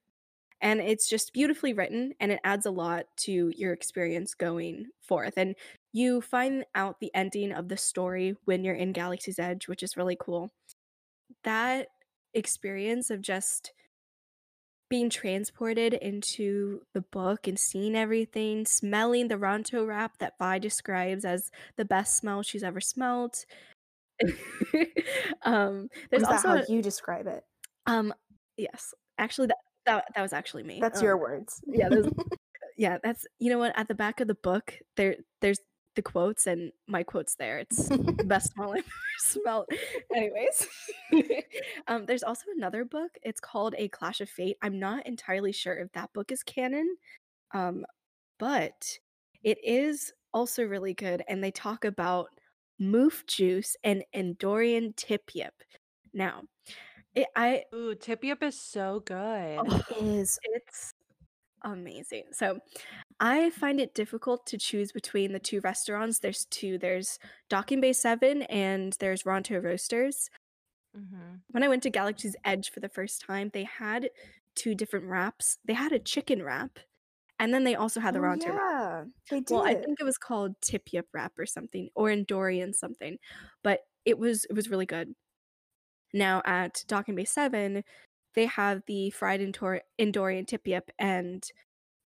And 0.62 0.80
it's 0.80 1.06
just 1.06 1.35
beautifully 1.35 1.75
written 1.75 2.14
and 2.18 2.33
it 2.33 2.40
adds 2.42 2.64
a 2.64 2.71
lot 2.71 3.04
to 3.18 3.52
your 3.54 3.75
experience 3.75 4.33
going 4.33 4.87
forth. 5.02 5.35
And 5.37 5.54
you 5.92 6.23
find 6.23 6.64
out 6.75 6.99
the 6.99 7.14
ending 7.14 7.52
of 7.52 7.68
the 7.68 7.76
story 7.76 8.37
when 8.47 8.64
you're 8.64 8.75
in 8.75 8.92
Galaxy's 8.92 9.38
Edge, 9.38 9.68
which 9.68 9.83
is 9.83 9.99
really 9.99 10.16
cool. 10.18 10.50
That 11.45 11.88
experience 12.37 13.11
of 13.11 13.23
just 13.23 13.73
being 14.88 15.11
transported 15.11 15.95
into 15.95 16.83
the 16.95 17.00
book 17.00 17.49
and 17.49 17.59
seeing 17.59 17.97
everything, 17.97 18.64
smelling 18.64 19.28
the 19.28 19.37
Ronto 19.37 19.87
wrap 19.87 20.19
that 20.19 20.35
Vi 20.38 20.59
describes 20.61 21.25
as 21.25 21.50
the 21.76 21.85
best 21.85 22.16
smell 22.16 22.43
she's 22.43 22.62
ever 22.62 22.81
smelled. 22.81 23.35
um, 25.43 25.88
there's 26.11 26.25
how 26.25 26.33
also 26.33 26.62
you 26.69 26.81
describe 26.81 27.26
it? 27.26 27.45
um 27.87 28.14
yes, 28.57 28.95
actually 29.19 29.49
that 29.49 29.57
that, 29.87 30.05
that 30.14 30.23
was 30.23 30.33
actually 30.33 30.62
me. 30.62 30.81
That's 30.81 31.00
Um, 31.00 31.05
your 31.05 31.16
words. 31.19 31.61
yeah, 31.66 31.88
yeah, 32.76 32.99
that's 33.02 33.26
you 33.38 33.50
know 33.50 33.59
what 33.59 33.76
at 33.76 33.88
the 33.88 33.95
back 33.95 34.21
of 34.21 34.28
the 34.28 34.35
book 34.35 34.75
there 34.97 35.16
there's 35.40 35.61
the 35.97 36.03
quotes 36.03 36.47
and 36.47 36.71
my 36.87 37.03
quotes 37.03 37.35
there. 37.35 37.59
It's 37.59 37.88
the 37.88 37.97
best 38.26 38.53
smell 38.53 38.71
I've 38.71 38.79
ever 38.79 39.19
smelled. 39.19 39.67
Anyways, 40.15 40.69
um, 41.88 42.07
there's 42.07 42.23
also 42.23 42.45
another 42.57 42.85
book. 42.85 43.11
It's 43.23 43.41
called 43.41 43.75
A 43.79 43.88
Crash 43.88 44.21
of 44.21 44.29
Fate. 44.29 44.57
I'm 44.62 44.79
not 44.79 45.07
entirely 45.07 45.53
sure 45.53 45.75
if 45.75 45.91
that 45.93 46.12
book 46.12 46.31
is 46.31 46.43
canon, 46.43 46.97
um, 47.53 47.85
but 48.38 48.99
it 49.43 49.59
is 49.65 50.12
also 50.33 50.62
really 50.62 50.95
good. 50.95 51.23
And 51.29 51.43
they 51.43 51.50
talk 51.50 51.85
about 51.85 52.29
moof 52.81 53.26
juice 53.26 53.76
and 53.83 54.05
Endorian 54.15 54.95
tip 54.97 55.31
yip. 55.35 55.55
Now, 56.12 56.43
it, 57.17 57.29
I 57.35 57.65
Ooh, 57.75 57.95
Tip 57.95 58.23
Yip 58.23 58.43
is 58.43 58.61
so 58.61 59.00
good. 59.05 59.61
it 59.67 59.97
is. 60.03 60.38
it's 60.43 60.93
amazing. 61.65 62.25
So 62.33 62.59
I 63.19 63.51
find 63.51 63.81
it 63.81 63.95
difficult 63.95 64.47
to 64.47 64.59
choose 64.59 64.93
between 64.93 65.33
the 65.33 65.39
two 65.41 65.61
restaurants. 65.61 66.19
There's 66.19 66.45
two. 66.47 66.79
There's 66.79 67.19
Docking 67.49 67.81
Bay 67.81 67.93
7 67.93 68.43
and 68.43 68.93
there's 68.95 69.23
Ronto 69.25 69.63
Roasters. 69.63 70.31
hmm 70.95 71.43
When 71.51 71.63
I 71.63 71.69
went 71.69 71.83
to 71.85 71.91
Galaxy's 71.91 72.37
Edge 72.45 72.71
for 72.71 72.81
the 72.81 72.89
first 72.89 73.21
time, 73.23 73.51
they 73.53 73.65
had 73.65 74.11
two 74.55 74.75
different 74.75 75.07
wraps. 75.07 75.59
They 75.65 75.75
had 75.75 75.93
a 75.93 75.99
chicken 75.99 76.43
wrap 76.43 76.79
And 77.41 77.55
then 77.55 77.65
they 77.65 77.75
also 77.77 78.01
had 78.01 78.15
the 78.15 78.21
Oh, 78.21 78.23
Ronto 78.23 78.55
wrap. 78.55 78.63
yeah, 78.93 79.05
they 79.31 79.43
Well, 79.49 79.63
I 79.67 79.75
think 79.77 80.01
it 80.01 80.05
was 80.05 80.19
called 80.19 80.61
Tip 80.63 80.93
Yip 80.93 81.09
wrap 81.15 81.39
or 81.39 81.47
something, 81.47 81.91
or 81.97 82.09
Endorian 82.11 82.75
something, 82.75 83.19
but 83.65 83.83
it 84.07 84.19
was 84.19 84.47
it 84.47 84.55
was 84.55 84.71
really 84.71 84.87
good. 84.87 85.15
Now 86.13 86.43
at 86.45 86.85
Docking 86.89 87.15
Bay 87.17 87.25
7, 87.25 87.85
they 88.35 88.47
have 88.47 88.83
the 88.87 89.11
fried 89.11 89.41
Endor 89.41 89.83
Endorian 89.99 90.47
Tip 90.47 90.67
Yip, 90.67 90.91
and 90.99 91.49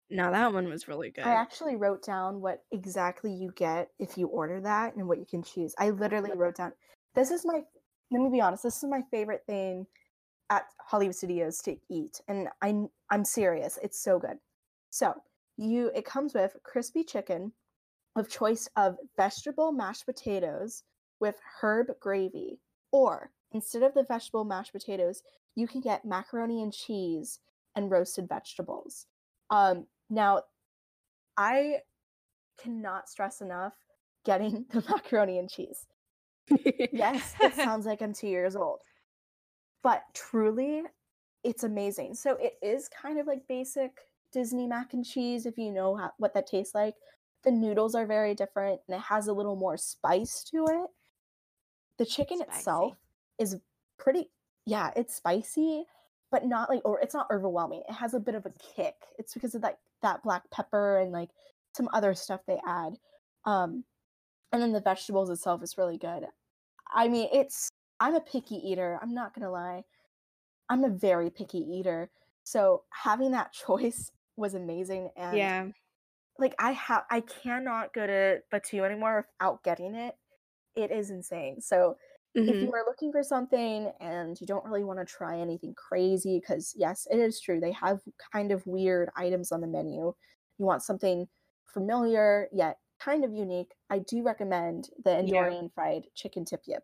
now 0.09 0.31
that 0.31 0.53
one 0.53 0.67
was 0.67 0.87
really 0.87 1.09
good. 1.09 1.25
I 1.25 1.33
actually 1.33 1.75
wrote 1.75 2.03
down 2.03 2.41
what 2.41 2.63
exactly 2.71 3.31
you 3.31 3.51
get 3.55 3.89
if 3.99 4.17
you 4.17 4.27
order 4.27 4.59
that 4.61 4.95
and 4.95 5.07
what 5.07 5.19
you 5.19 5.25
can 5.25 5.43
choose. 5.43 5.75
I 5.77 5.91
literally 5.91 6.31
wrote 6.35 6.55
down 6.55 6.73
this 7.15 7.31
is 7.31 7.45
my 7.45 7.61
let 8.11 8.21
me 8.21 8.29
be 8.29 8.41
honest, 8.41 8.63
this 8.63 8.77
is 8.77 8.89
my 8.89 9.01
favorite 9.11 9.43
thing 9.45 9.85
at 10.49 10.65
Hollywood 10.79 11.15
Studios 11.15 11.59
to 11.59 11.77
eat. 11.89 12.21
And 12.27 12.47
I'm 12.61 12.89
I'm 13.09 13.23
serious. 13.23 13.77
It's 13.83 13.99
so 13.99 14.19
good. 14.19 14.37
So 14.89 15.13
you 15.57 15.91
it 15.95 16.05
comes 16.05 16.33
with 16.33 16.55
crispy 16.63 17.03
chicken 17.03 17.51
of 18.15 18.29
choice 18.29 18.67
of 18.75 18.97
vegetable 19.15 19.71
mashed 19.71 20.05
potatoes 20.05 20.83
with 21.19 21.35
herb 21.61 21.87
gravy. 21.99 22.59
Or 22.91 23.31
instead 23.51 23.83
of 23.83 23.93
the 23.93 24.03
vegetable 24.03 24.43
mashed 24.43 24.73
potatoes, 24.73 25.21
you 25.55 25.67
can 25.67 25.81
get 25.81 26.05
macaroni 26.05 26.63
and 26.63 26.73
cheese 26.73 27.39
and 27.75 27.91
roasted 27.91 28.27
vegetables. 28.27 29.05
Um 29.51 29.85
now 30.09 30.43
I 31.37 31.81
cannot 32.61 33.09
stress 33.09 33.41
enough 33.41 33.73
getting 34.25 34.65
the 34.71 34.83
macaroni 34.89 35.39
and 35.39 35.49
cheese. 35.49 35.87
Yes, 36.91 37.35
it 37.41 37.55
sounds 37.55 37.85
like 37.85 38.01
I'm 38.01 38.13
two 38.13 38.27
years 38.27 38.55
old. 38.55 38.81
But 39.83 40.03
truly, 40.13 40.83
it's 41.43 41.63
amazing. 41.63 42.15
So 42.15 42.35
it 42.35 42.53
is 42.61 42.89
kind 42.89 43.19
of 43.19 43.27
like 43.27 43.47
basic 43.47 43.91
Disney 44.31 44.67
mac 44.67 44.93
and 44.93 45.05
cheese 45.05 45.45
if 45.45 45.57
you 45.57 45.71
know 45.71 45.95
how, 45.95 46.11
what 46.17 46.33
that 46.33 46.47
tastes 46.47 46.75
like. 46.75 46.95
The 47.43 47.51
noodles 47.51 47.95
are 47.95 48.05
very 48.05 48.35
different 48.35 48.81
and 48.87 48.97
it 48.97 49.01
has 49.03 49.27
a 49.27 49.33
little 49.33 49.55
more 49.55 49.77
spice 49.77 50.43
to 50.51 50.65
it. 50.65 50.89
The 51.97 52.05
chicken 52.05 52.41
itself 52.41 52.95
is 53.39 53.57
pretty, 53.97 54.29
yeah, 54.65 54.91
it's 54.95 55.15
spicy, 55.15 55.85
but 56.31 56.45
not 56.45 56.69
like, 56.69 56.81
or 56.83 56.99
it's 56.99 57.13
not 57.13 57.27
overwhelming. 57.31 57.83
It 57.87 57.93
has 57.93 58.13
a 58.13 58.19
bit 58.19 58.35
of 58.35 58.45
a 58.45 58.53
kick. 58.75 58.95
It's 59.17 59.33
because 59.33 59.55
of 59.55 59.61
that 59.61 59.79
that 60.01 60.23
black 60.23 60.49
pepper 60.51 60.99
and 60.99 61.11
like 61.11 61.29
some 61.75 61.89
other 61.93 62.13
stuff 62.13 62.41
they 62.47 62.59
add. 62.67 62.93
Um, 63.45 63.83
and 64.51 64.61
then 64.61 64.73
the 64.73 64.81
vegetables 64.81 65.29
itself 65.29 65.63
is 65.63 65.77
really 65.77 65.97
good. 65.97 66.25
I 66.91 67.07
mean, 67.07 67.29
it's 67.31 67.69
I'm 67.99 68.15
a 68.15 68.21
picky 68.21 68.55
eater. 68.55 68.99
I'm 69.01 69.13
not 69.13 69.33
gonna 69.33 69.51
lie. 69.51 69.83
I'm 70.69 70.83
a 70.83 70.89
very 70.89 71.29
picky 71.29 71.59
eater. 71.59 72.09
So 72.43 72.83
having 72.91 73.31
that 73.31 73.53
choice 73.67 74.11
was 74.35 74.53
amazing. 74.53 75.11
And 75.15 75.37
Yeah. 75.37 75.67
like 76.37 76.55
I 76.59 76.71
have 76.71 77.03
I 77.09 77.21
cannot 77.21 77.93
go 77.93 78.07
to 78.07 78.39
Batuu 78.51 78.85
anymore 78.85 79.27
without 79.39 79.63
getting 79.63 79.95
it. 79.95 80.15
It 80.75 80.91
is 80.91 81.09
insane. 81.09 81.61
So 81.61 81.97
if 82.47 82.57
Mhm. 82.57 82.61
you 82.61 82.73
are 82.73 82.85
looking 82.87 83.11
for 83.11 83.23
something 83.23 83.91
and 83.99 84.39
you 84.41 84.47
don't 84.47 84.65
really 84.65 84.83
want 84.83 84.99
to 84.99 85.05
try 85.05 85.39
anything 85.39 85.73
crazy, 85.75 86.39
because 86.39 86.73
yes, 86.77 87.07
it 87.11 87.19
is 87.19 87.39
true, 87.41 87.59
they 87.59 87.71
have 87.73 88.01
kind 88.33 88.51
of 88.51 88.65
weird 88.67 89.09
items 89.15 89.51
on 89.51 89.61
the 89.61 89.67
menu. 89.67 90.13
You 90.59 90.65
want 90.65 90.83
something 90.83 91.27
familiar 91.67 92.49
yet 92.51 92.77
kind 92.99 93.23
of 93.25 93.33
unique. 93.33 93.75
I 93.89 93.99
do 93.99 94.23
recommend 94.23 94.89
the 95.03 95.11
Yeah. 95.19 95.51
Endorian 95.51 95.73
fried 95.73 96.07
chicken 96.15 96.45
tip 96.45 96.63
yip, 96.67 96.83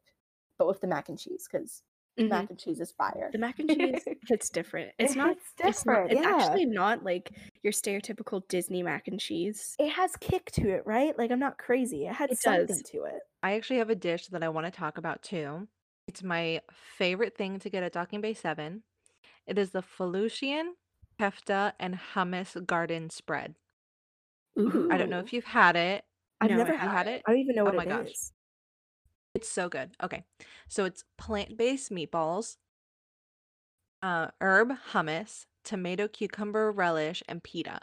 but 0.57 0.67
with 0.67 0.81
the 0.81 0.87
mac 0.87 1.09
and 1.09 1.19
cheese, 1.19 1.47
because 1.51 1.83
Mhm. 2.17 2.29
mac 2.29 2.49
and 2.49 2.59
cheese 2.59 2.79
is 2.79 2.91
fire. 2.91 3.29
The 3.31 3.37
mac 3.39 3.59
and 3.59 3.69
cheese 3.69 4.07
it's 4.29 4.49
different. 4.49 4.93
It's 4.99 5.15
not 5.15 5.33
It's 5.33 5.53
it's 5.63 5.85
not 5.85 6.01
different, 6.01 6.11
it's 6.11 6.21
yeah. 6.21 6.25
actually 6.25 6.65
not 6.65 7.03
like 7.03 7.31
your 7.63 7.73
stereotypical 7.73 8.47
Disney 8.47 8.83
mac 8.83 9.07
and 9.07 9.19
cheese. 9.19 9.79
It 9.79 9.89
has 9.89 10.15
kick 10.15 10.51
to 10.51 10.69
it, 10.69 10.85
right? 10.85 11.17
Like 11.17 11.31
I'm 11.31 11.39
not 11.39 11.57
crazy. 11.57 12.05
It 12.05 12.13
had 12.13 12.31
It 12.31 12.39
something 12.43 12.81
does. 12.81 12.83
to 12.91 13.03
it. 13.05 13.21
I 13.43 13.53
actually 13.55 13.77
have 13.79 13.89
a 13.89 13.95
dish 13.95 14.27
that 14.27 14.43
I 14.43 14.49
want 14.49 14.65
to 14.67 14.71
talk 14.71 14.97
about 14.97 15.23
too. 15.23 15.67
It's 16.07 16.23
my 16.23 16.61
favorite 16.73 17.37
thing 17.37 17.59
to 17.59 17.69
get 17.69 17.83
at 17.83 17.93
Docking 17.93 18.21
Bay 18.21 18.33
7. 18.33 18.83
It 19.47 19.57
is 19.57 19.71
the 19.71 19.81
Felucian, 19.83 20.73
kefta, 21.19 21.73
and 21.79 21.95
hummus 21.95 22.65
garden 22.65 23.09
spread. 23.09 23.55
Ooh. 24.59 24.89
I 24.89 24.97
don't 24.97 25.09
know 25.09 25.19
if 25.19 25.33
you've 25.33 25.43
had 25.45 25.75
it. 25.75 26.05
I've 26.41 26.51
No, 26.51 26.53
never 26.53 26.77
had, 26.77 26.91
had 26.91 27.07
it. 27.07 27.07
it? 27.07 27.25
I 27.25 27.31
don't 27.31 27.39
even 27.41 27.55
know 27.55 27.65
Oh 27.65 27.71
what 27.71 27.73
my 27.73 27.85
it 27.85 27.85
gosh. 27.85 28.11
is. 28.11 28.33
It's 29.35 29.49
so 29.49 29.69
good. 29.69 29.91
Okay. 30.01 30.23
So 30.69 30.85
it's 30.85 31.03
plant-based 31.17 31.91
meatballs, 31.91 32.57
uh, 34.01 34.27
herb 34.41 34.71
hummus, 34.91 35.45
tomato 35.63 36.07
cucumber 36.07 36.71
relish, 36.71 37.21
and 37.27 37.43
pita. 37.43 37.79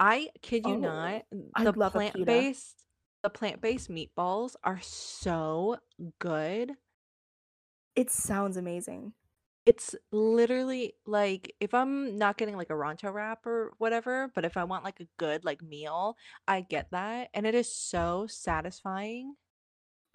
I 0.00 0.30
kid 0.42 0.66
you 0.66 0.74
Oh, 0.74 0.78
not, 0.78 1.22
I 1.54 1.64
the 1.64 1.72
pita. 1.72 1.90
plant-based 1.90 2.84
the 3.22 3.30
plant-based 3.30 3.90
meatballs 3.90 4.54
are 4.64 4.80
so 4.80 5.76
good. 6.20 6.72
It 7.96 8.10
sounds 8.10 8.56
amazing. 8.56 9.12
It's 9.66 9.94
literally 10.12 10.94
like 11.04 11.54
if 11.60 11.74
I'm 11.74 12.16
not 12.16 12.38
getting 12.38 12.56
like 12.56 12.70
a 12.70 12.74
Ronto 12.74 13.12
wrap 13.12 13.44
or 13.46 13.72
whatever, 13.78 14.30
but 14.34 14.44
if 14.46 14.56
I 14.56 14.64
want 14.64 14.84
like 14.84 15.00
a 15.00 15.08
good 15.18 15.44
like 15.44 15.60
meal, 15.62 16.16
I 16.46 16.62
get 16.62 16.90
that 16.92 17.28
and 17.34 17.46
it 17.46 17.54
is 17.54 17.70
so 17.70 18.26
satisfying. 18.28 19.34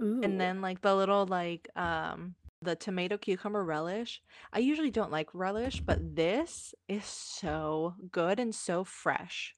Ooh. 0.01 0.21
And 0.23 0.39
then 0.39 0.62
like 0.62 0.82
the 0.82 0.95
little 0.95 1.25
like 1.25 1.69
um 1.75 2.36
the 2.62 2.75
tomato 2.75 3.17
cucumber 3.17 3.63
relish. 3.63 4.21
I 4.53 4.60
usually 4.60 4.91
don't 4.91 5.12
like 5.12 5.29
relish, 5.34 5.82
but 5.82 6.15
this 6.15 6.73
is 6.88 7.06
so 7.06 7.95
good 8.12 8.39
and 8.39 8.56
so 8.56 8.84
fresh. 8.84 9.56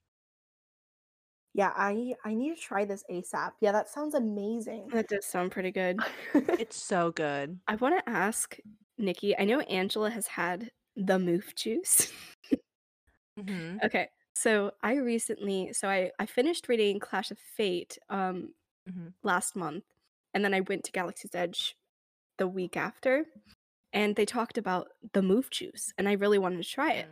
Yeah, 1.53 1.71
I 1.75 2.15
I 2.25 2.33
need 2.33 2.55
to 2.55 2.61
try 2.61 2.85
this 2.85 3.03
ASAP. 3.09 3.51
Yeah, 3.61 3.71
that 3.71 3.89
sounds 3.89 4.13
amazing. 4.13 4.89
that 4.91 5.07
does 5.07 5.25
sound 5.25 5.51
pretty 5.51 5.71
good. 5.71 5.99
It's 6.57 6.77
so 6.81 7.11
good. 7.11 7.59
I 7.67 7.75
want 7.75 7.97
to 7.97 8.09
ask 8.09 8.57
Nikki. 8.97 9.37
I 9.37 9.43
know 9.45 9.59
Angela 9.61 10.09
has 10.09 10.27
had 10.27 10.71
the 10.95 11.17
moof 11.17 11.55
juice. 11.55 12.11
hmm 13.37 13.77
okay, 13.83 14.09
so 14.33 14.71
I 14.83 14.95
recently, 14.95 15.73
so 15.73 15.87
I 15.89 16.11
I 16.19 16.25
finished 16.25 16.67
reading 16.69 16.99
Crash 16.99 17.31
of 17.31 17.37
Fate 17.39 17.97
um 18.09 18.53
hmm 18.87 19.09
last 19.23 19.55
month, 19.55 19.83
and 20.35 20.45
then 20.45 20.55
I 20.55 20.61
went 20.61 20.85
to 20.85 20.93
Galaxy's 20.93 21.35
Edge 21.35 21.77
the 22.37 22.47
week 22.47 22.77
after, 22.77 23.25
and 23.93 24.15
they 24.15 24.25
talked 24.25 24.57
about 24.57 24.89
the 25.13 25.21
moof 25.21 25.49
juice, 25.51 25.93
and 25.97 26.09
I 26.09 26.13
really 26.13 26.39
wanted 26.39 26.63
to 26.63 26.69
try 26.69 26.93
it. 26.93 27.09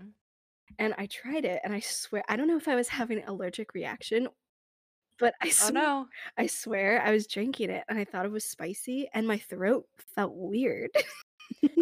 And 0.80 0.94
I 0.98 1.08
tried 1.08 1.46
it, 1.46 1.62
and 1.64 1.74
I 1.74 1.82
swear 1.82 2.24
I 2.30 2.38
don't 2.38 2.48
know 2.48 2.58
if 2.58 2.68
I 2.70 2.76
was 2.76 2.90
having 2.90 3.20
an 3.20 3.28
allergic 3.30 3.74
reaction, 3.76 4.30
but 5.20 5.36
I 5.42 5.50
Oh 5.60 5.70
swear 5.70 5.72
no. 5.72 6.10
I 6.38 6.48
swear 6.48 7.02
I 7.02 7.12
was 7.12 7.28
drinking 7.28 7.70
it, 7.72 7.86
and 7.90 8.00
I 8.00 8.06
thought 8.06 8.26
it 8.26 8.32
was 8.32 8.46
spicy, 8.46 9.10
and 9.14 9.28
my 9.28 9.38
throat 9.40 9.88
felt 10.00 10.34
weird. 10.36 10.92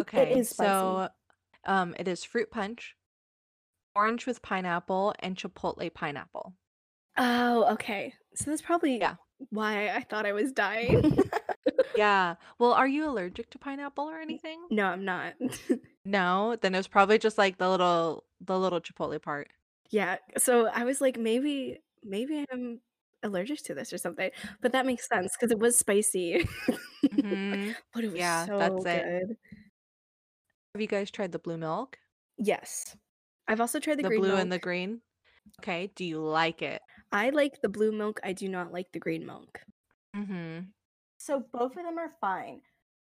Okay, 0.00 0.42
so 0.42 1.08
um 1.66 1.94
it 1.98 2.08
is 2.08 2.24
fruit 2.24 2.50
punch, 2.50 2.96
orange 3.94 4.26
with 4.26 4.42
pineapple, 4.42 5.14
and 5.20 5.34
chipotle 5.36 5.92
pineapple. 5.94 6.58
Oh, 7.16 7.72
okay. 7.74 8.14
So 8.34 8.50
that's 8.50 8.62
probably 8.62 8.96
Yeah. 9.00 9.16
Why 9.50 9.88
I 9.88 10.02
thought 10.02 10.26
I 10.26 10.32
was 10.32 10.52
dying. 10.52 11.18
Yeah. 11.96 12.36
Well, 12.58 12.72
are 12.72 12.88
you 12.88 13.06
allergic 13.08 13.50
to 13.50 13.58
pineapple 13.58 14.04
or 14.08 14.18
anything? 14.18 14.60
no, 14.70 14.86
I'm 14.86 15.04
not. 15.04 15.34
No, 16.04 16.56
then 16.60 16.74
it 16.74 16.78
was 16.78 16.88
probably 16.88 17.18
just 17.18 17.38
like 17.38 17.58
the 17.58 17.68
little 17.70 18.24
the 18.40 18.58
little 18.58 18.80
chipotle 18.80 19.22
part. 19.22 19.48
yeah. 19.90 20.16
So 20.38 20.66
I 20.66 20.82
was 20.84 21.00
like, 21.00 21.16
maybe, 21.18 21.78
maybe 22.02 22.44
I'm 22.50 22.80
allergic 23.22 23.62
to 23.64 23.74
this 23.74 23.92
or 23.92 23.98
something. 23.98 24.30
But 24.60 24.72
that 24.72 24.84
makes 24.84 25.06
sense 25.08 25.36
because 25.38 25.52
it 25.52 25.58
was 25.60 25.78
spicy. 25.78 26.48
hmm 27.20 27.70
but 27.94 28.02
it 28.04 28.10
was 28.10 28.18
Yeah, 28.18 28.46
so 28.46 28.58
that's 28.58 28.84
it. 28.86 29.04
good. 29.04 29.36
Have 30.74 30.80
you 30.80 30.88
guys 30.88 31.10
tried 31.10 31.30
the 31.32 31.38
blue 31.38 31.58
milk? 31.58 31.98
Yes. 32.38 32.96
I've 33.46 33.60
also 33.60 33.78
tried 33.78 33.98
the, 33.98 34.02
The 34.04 34.08
blue 34.16 34.28
milk. 34.28 34.40
and 34.40 34.50
the 34.50 34.58
green? 34.58 35.02
Okay, 35.60 35.90
do 35.94 36.04
you 36.04 36.18
like 36.18 36.62
it? 36.62 36.80
I 37.12 37.30
like 37.30 37.60
the 37.60 37.68
blue 37.68 37.92
milk. 37.92 38.20
I 38.24 38.32
do 38.32 38.48
not 38.48 38.72
like 38.72 38.90
the 38.92 38.98
green 38.98 39.26
milk. 39.26 39.60
Mm-hmm. 40.16 40.60
So 41.18 41.44
both 41.52 41.76
of 41.76 41.84
them 41.84 41.98
are 41.98 42.12
fine. 42.20 42.60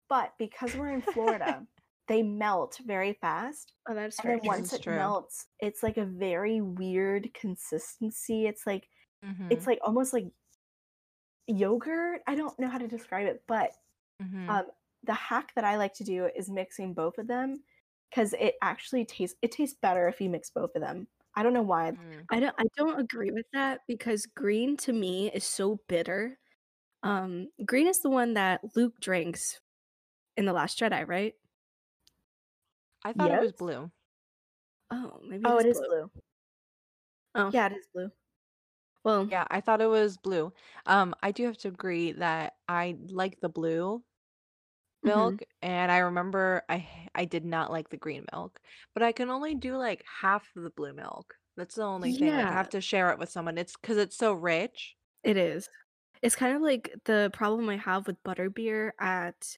But 0.09 0.33
because 0.39 0.75
we're 0.77 0.91
in 0.91 1.01
Florida, 1.03 1.67
they 2.09 2.23
melt 2.23 2.79
very 2.85 3.15
fast. 3.21 3.73
Oh, 3.89 3.95
that's 3.95 4.19
And 4.19 4.27
very 4.27 4.41
then 4.41 4.47
once 4.47 4.71
That's 4.71 4.81
it 4.81 4.85
true. 4.85 4.97
melts, 4.97 5.47
it's 5.61 5.83
like 5.83 5.97
a 5.97 6.05
very 6.05 6.61
weird 6.61 7.33
consistency. 7.35 8.47
It's 8.47 8.67
like 8.67 8.89
Mm-hmm. 9.25 9.47
it's 9.51 9.67
like 9.67 9.79
almost 9.83 10.13
like 10.13 10.27
yogurt. 11.47 12.21
I 12.27 12.35
don't 12.35 12.59
know 12.59 12.69
how 12.69 12.77
to 12.77 12.87
describe 12.89 13.27
it, 13.27 13.43
but 13.49 13.71
mm-hmm. 14.23 14.51
um 14.51 14.65
the 15.05 15.15
hack 15.15 15.53
that 15.57 15.65
I 15.65 15.77
like 15.77 15.95
to 15.95 16.05
do 16.05 16.29
is 16.37 16.51
mixing 16.51 16.93
both 16.95 17.17
of 17.19 17.27
them 17.27 17.63
because 18.11 18.35
it 18.35 18.55
actually 18.63 19.05
tastes 19.07 19.37
it 19.43 19.51
tastes 19.53 19.79
better 19.81 20.09
if 20.09 20.21
you 20.21 20.29
mix 20.29 20.51
both 20.51 20.75
of 20.75 20.83
them. 20.83 21.07
I 21.37 21.43
don't 21.43 21.53
know 21.53 21.63
why. 21.63 21.93
Mm. 21.93 22.27
I 22.31 22.41
don't 22.41 22.55
I 22.59 22.65
don't 22.77 22.99
agree 23.01 23.31
with 23.31 23.47
that 23.53 23.81
because 23.89 24.27
green 24.27 24.77
to 24.79 24.93
me 24.93 25.31
is 25.33 25.45
so 25.45 25.81
bitter. 25.89 26.39
Um 27.03 27.49
green 27.65 27.87
is 27.87 28.01
the 28.01 28.11
one 28.11 28.35
that 28.35 28.61
Luke 28.77 29.01
drinks 29.01 29.61
in 30.37 30.47
the 30.47 30.53
last 30.53 30.79
Jedi, 30.79 31.07
right? 31.07 31.35
I 33.05 33.13
thought 33.13 33.31
it 33.31 33.41
was 33.41 33.53
blue. 33.53 33.91
Oh, 34.91 35.21
maybe 35.27 35.45
Oh, 35.47 35.59
it 35.59 35.67
it 35.67 35.67
is 35.67 35.79
blue. 35.79 35.89
blue. 35.89 36.11
Oh, 37.35 37.51
Yeah, 37.53 37.67
it 37.67 37.73
is 37.73 37.87
blue. 37.93 38.11
well, 39.05 39.27
Yeah, 39.31 39.45
I 39.51 39.61
thought 39.61 39.81
it 39.83 39.87
was 39.87 40.17
blue. 40.17 40.53
Um, 40.87 41.15
I 41.23 41.31
do 41.33 41.45
have 41.47 41.59
to 41.59 41.69
agree 41.69 42.13
that 42.13 42.55
I 42.69 42.97
like 43.09 43.41
the 43.41 43.49
blue 43.49 44.03
milk, 45.05 45.43
and 45.63 45.91
I 45.93 45.99
remember 45.99 46.63
I 46.69 46.87
I 47.15 47.25
did 47.27 47.45
not 47.45 47.71
like 47.71 47.89
the 47.91 47.97
green 47.97 48.25
milk, 48.33 48.61
but 48.95 49.03
I 49.03 49.13
can 49.13 49.31
only 49.31 49.55
do 49.55 49.77
like 49.77 50.05
half 50.23 50.49
of 50.57 50.63
the 50.65 50.71
blue 50.71 50.93
milk. 50.95 51.35
That's 51.57 51.77
the 51.77 51.83
only 51.85 52.13
thing. 52.13 52.35
Like 52.35 52.51
I 52.51 52.55
Yeah, 52.55 52.57
have 52.57 52.71
to 52.71 52.81
share 52.81 53.11
it 53.13 53.19
with 53.19 53.31
someone. 53.31 53.59
It's 53.59 53.77
because 53.77 53.97
it's 53.99 54.17
so 54.17 54.33
rich. 54.35 54.97
it 55.23 55.37
is. 55.37 55.69
It's 56.23 56.37
kind 56.37 56.57
of 56.57 56.63
like 56.63 56.91
the 57.05 57.31
problem 57.33 57.69
I 57.69 57.77
have 57.77 58.07
with 58.07 58.23
butterbeer 58.25 58.93
at 59.01 59.57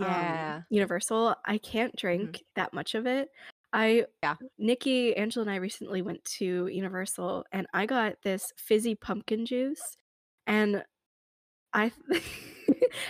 um 0.00 0.54
Yeah. 0.56 0.62
Universal. 0.70 1.34
I 1.44 1.58
can't 1.58 1.94
hmm 2.14 2.30
drink 2.30 2.44
that 2.56 2.72
much 2.74 2.94
of 2.94 3.06
it. 3.06 3.30
I 3.72 4.06
Yeah. 4.22 4.36
Nikki, 4.58 5.16
Angela, 5.16 5.44
and 5.44 5.50
I 5.50 5.56
recently 5.56 6.02
went 6.02 6.24
to 6.38 6.68
Universal 6.68 7.44
and 7.52 7.66
I 7.74 7.86
got 7.86 8.14
this 8.22 8.52
fizzy 8.56 8.94
pumpkin 8.94 9.46
juice 9.46 9.96
and 10.46 10.84
I 11.74 11.92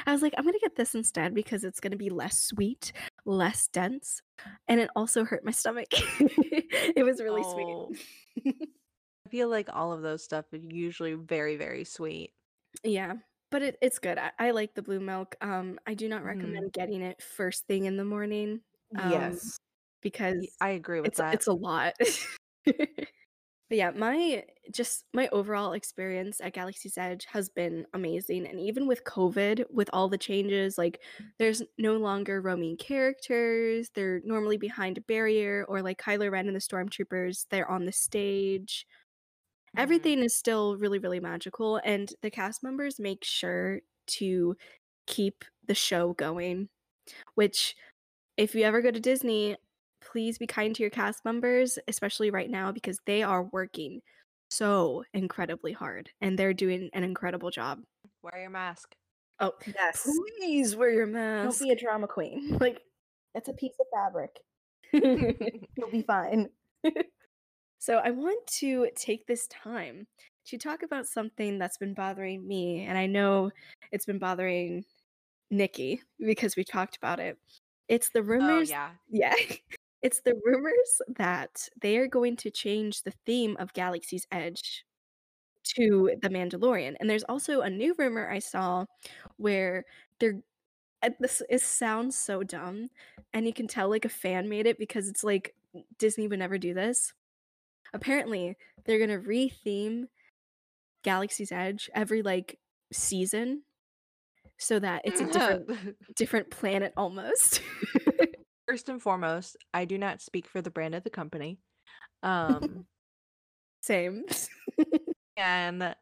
I 0.07 0.13
was 0.13 0.23
like, 0.23 0.35
I'm 0.37 0.45
gonna 0.45 0.59
get 0.61 0.77
this 0.77 0.95
instead 0.95 1.35
because 1.35 1.65
it's 1.65 1.81
gonna 1.81 1.97
be 1.97 2.11
less 2.11 2.39
sweet, 2.39 2.93
less 3.25 3.69
dense, 3.69 4.23
and 4.69 4.81
it 4.81 4.91
also 4.97 5.25
hurt 5.25 5.45
my 5.45 5.53
stomach. 5.53 5.89
It 6.97 7.05
was 7.05 7.21
really 7.21 7.43
Oh, 7.43 7.45
sweet. 7.45 7.79
I 9.27 9.31
feel 9.31 9.49
like 9.49 9.69
all 9.73 9.93
of 9.93 10.03
those 10.03 10.25
stuff 10.25 10.53
are 10.53 10.57
usually 10.57 11.15
very, 11.15 11.57
very 11.57 11.85
sweet. 11.85 12.33
Yeah, 12.85 13.15
but 13.51 13.63
it, 13.63 13.79
it's 13.83 13.99
good. 13.99 14.19
I, 14.19 14.33
I 14.39 14.51
like 14.53 14.75
the 14.75 14.83
blue 14.83 15.01
milk. 15.01 15.37
Um, 15.41 15.79
I 15.87 15.95
do 15.95 16.09
not 16.09 16.23
hmm 16.23 16.59
recommend 16.59 16.73
getting 16.73 17.03
it 17.03 17.23
first 17.23 17.67
thing 17.67 17.87
in 17.87 17.97
the 17.97 18.05
morning, 18.05 18.63
um, 18.95 19.41
Yes. 19.41 19.59
because 20.03 20.47
I 20.61 20.71
agree 20.71 21.01
with 21.01 21.15
it's 21.15 21.19
that. 21.19 21.33
it's 21.33 21.47
a 21.47 21.53
lot. 21.53 21.95
But 23.69 23.79
yeah, 23.79 23.91
my 23.91 24.45
just 24.73 25.05
my 25.13 25.29
overall 25.29 25.73
experience 25.75 26.41
at 26.41 26.55
Galaxy's 26.55 26.97
Edge 26.97 27.27
has 27.27 27.51
been 27.51 27.87
amazing. 27.93 28.47
And 28.47 28.59
even 28.61 28.87
with 28.87 29.05
COVID, 29.05 29.65
with 29.71 29.91
all 29.93 30.09
the 30.09 30.19
changes, 30.19 30.79
like 30.79 31.01
there's 31.39 31.63
no 31.77 31.97
longer 31.99 32.41
roaming 32.41 32.77
characters. 32.79 33.91
They're 33.95 34.21
normally 34.25 34.57
behind 34.57 34.99
a 34.99 35.03
barrier, 35.03 35.65
or 35.69 35.83
like 35.83 36.01
Kylo 36.01 36.31
Ren 36.31 36.47
and 36.47 36.57
the 36.57 36.61
Stormtroopers, 36.61 37.47
they're 37.51 37.71
on 37.71 37.85
the 37.85 37.93
stage. 37.93 38.87
hmm 39.75 39.79
Everything 39.79 40.21
is 40.23 40.37
still 40.37 40.77
really, 40.77 40.99
really 40.99 41.21
magical. 41.21 41.81
And 41.85 42.13
the 42.23 42.31
cast 42.31 42.63
members 42.63 42.99
make 42.99 43.25
sure 43.25 43.81
to 44.09 44.57
keep 45.07 45.45
the 45.67 45.75
show 45.75 46.15
going, 46.15 46.69
which 47.35 47.77
if 48.37 48.55
you 48.55 48.65
ever 48.65 48.83
go 48.83 48.91
to 48.93 49.01
Disney, 49.01 49.57
please 50.11 50.39
be 50.39 50.47
kind 50.47 50.75
to 50.75 50.83
your 50.83 50.91
cast 50.91 51.25
members, 51.25 51.79
especially 51.89 52.31
right 52.31 52.51
now 52.51 52.73
because 52.73 52.99
they 53.07 53.23
are 53.23 53.45
working 53.53 54.01
so 54.51 55.05
incredibly 55.13 55.73
hard 55.73 56.11
and 56.21 56.39
they're 56.39 56.55
doing 56.55 56.89
an 56.95 57.05
incredible 57.05 57.51
job. 57.51 57.81
Wear 58.23 58.41
your 58.41 58.51
mask. 58.51 58.95
Oh, 59.41 59.53
Yes. 59.67 60.09
please 60.39 60.75
wear 60.75 60.91
your 60.91 61.07
mask. 61.07 61.43
Don't 61.43 61.47
mask. 61.47 61.63
be 61.63 61.71
a 61.71 61.77
drama 61.77 62.07
queen. 62.09 62.57
Like, 62.61 62.81
it's 63.35 63.49
a 63.49 63.53
piece 63.53 63.75
of 63.79 63.87
fabric. 63.93 64.31
You'll 64.93 65.91
be 65.93 66.03
fine. 66.03 66.49
so, 67.79 67.99
I 67.99 68.11
want 68.11 68.45
to 68.59 68.89
take 68.97 69.27
this 69.27 69.47
time 69.49 70.07
to 70.47 70.57
talk 70.59 70.83
about 70.83 71.07
something 71.07 71.59
that's 71.59 71.77
been 71.77 71.93
bothering 71.95 72.47
me, 72.49 72.85
and 72.89 72.97
I 72.97 73.07
know 73.07 73.51
it's 73.93 74.07
been 74.07 74.19
bothering 74.19 74.85
Nikki 75.51 76.01
because 76.19 76.57
we 76.57 76.65
talked 76.65 76.97
about 76.97 77.21
it. 77.21 77.37
It's 77.89 78.09
the 78.09 78.21
Oh 78.21 78.23
rumors 78.23 78.71
yeah. 78.71 78.91
yeah. 79.11 79.35
It's 80.03 80.21
the 80.21 80.41
rumors 80.45 81.03
that 81.17 81.69
they 81.81 81.97
are 81.99 82.07
going 82.07 82.37
to 82.37 82.51
change 82.51 83.03
the 83.03 83.13
theme 83.27 83.57
of 83.59 83.73
Galaxy's 83.73 84.27
Edge 84.31 84.85
to 85.77 86.13
The 86.23 86.29
Mandalorian. 86.31 86.97
And 87.01 87.09
there's 87.11 87.25
also 87.25 87.61
a 87.61 87.71
new 87.71 87.95
rumor 87.99 88.31
I 88.31 88.39
saw 88.39 88.87
where 89.37 89.85
they're 90.21 90.41
uh, 91.03 91.11
this 91.21 91.43
it 91.51 91.61
sounds 91.63 92.17
so 92.17 92.43
dumb 92.43 92.89
and 93.35 93.47
you 93.47 93.53
can 93.53 93.69
tell 93.69 93.89
like 93.91 94.05
a 94.05 94.09
fan 94.11 94.49
made 94.49 94.67
it 94.67 94.79
because 94.79 95.09
it's 95.09 95.25
like 95.25 95.55
Disney 95.99 96.29
would 96.29 96.39
never 96.41 96.59
do 96.59 96.75
this. 96.75 97.13
Apparently, 97.95 98.57
they're 98.85 98.99
going 98.99 99.11
to 99.11 99.19
re-theme 99.19 100.09
Galaxy's 101.05 101.53
Edge 101.53 101.91
every 101.95 102.23
like 102.23 102.59
season 102.93 103.63
so 104.59 104.79
that 104.79 105.03
it's 105.05 105.21
a 105.21 105.27
different 105.27 105.97
different 106.17 106.51
planet 106.51 106.93
almost. 106.97 107.63
First 108.69 108.89
and 108.91 109.01
foremost, 109.01 109.57
I 109.73 109.87
do 109.87 109.97
not 109.97 110.21
speak 110.21 110.47
for 110.47 110.61
the 110.61 110.71
brand 110.71 110.95
of 110.95 111.03
the 111.03 111.11
company. 111.11 111.59
Um, 112.23 112.85
Same. 113.81 114.25
and 115.37 115.95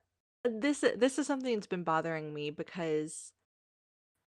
this 0.45 0.85
this 0.97 1.19
is 1.19 1.27
something 1.27 1.55
that's 1.55 1.67
been 1.67 1.85
bothering 1.85 2.33
me 2.33 2.51
because 2.51 3.33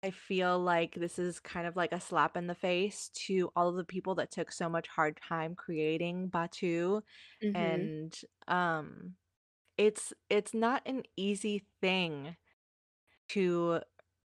I 0.02 0.10
feel 0.10 0.58
like 0.58 0.94
this 0.94 1.18
is 1.18 1.40
kind 1.40 1.66
of 1.66 1.76
like 1.76 1.92
a 1.92 2.00
slap 2.00 2.36
in 2.36 2.46
the 2.46 2.54
face 2.54 3.10
to 3.26 3.50
all 3.54 3.68
of 3.68 3.76
the 3.76 3.84
people 3.84 4.14
that 4.16 4.30
took 4.30 4.50
so 4.50 4.68
much 4.68 4.88
hard 4.88 5.18
time 5.28 5.54
creating 5.54 6.30
Batuu 6.30 7.02
Mhm. 7.42 7.54
and 7.54 8.20
um 8.48 9.14
it's 9.76 10.12
it's 10.28 10.54
not 10.54 10.82
an 10.86 11.02
easy 11.16 11.64
thing 11.80 12.36
to 13.30 13.80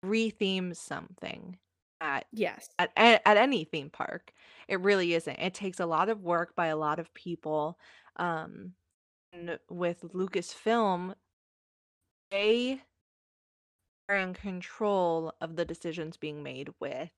retheme 0.05 0.77
something 0.77 1.59
at 2.05 2.29
Yes. 2.33 2.69
at 2.79 2.93
a- 2.99 3.27
at 3.29 3.39
any 3.39 3.65
theme 3.65 3.91
park. 3.91 4.33
It 4.69 4.81
really 4.81 5.15
isn't. 5.15 5.39
It 5.41 5.55
takes 5.55 5.81
a 5.81 5.87
lot 5.87 6.11
of 6.11 6.23
work 6.23 6.55
by 6.57 6.69
a 6.69 6.77
lot 6.77 7.01
of 7.01 7.15
people. 7.15 7.81
Um, 8.17 8.77
and 9.33 9.61
with 9.71 10.03
Lucasfilm, 10.03 11.17
they 12.31 12.83
are 14.09 14.17
in 14.17 14.33
control 14.33 15.35
of 15.43 15.57
the 15.57 15.65
decisions 15.67 16.17
being 16.17 16.43
made 16.43 16.71
with, 16.81 17.11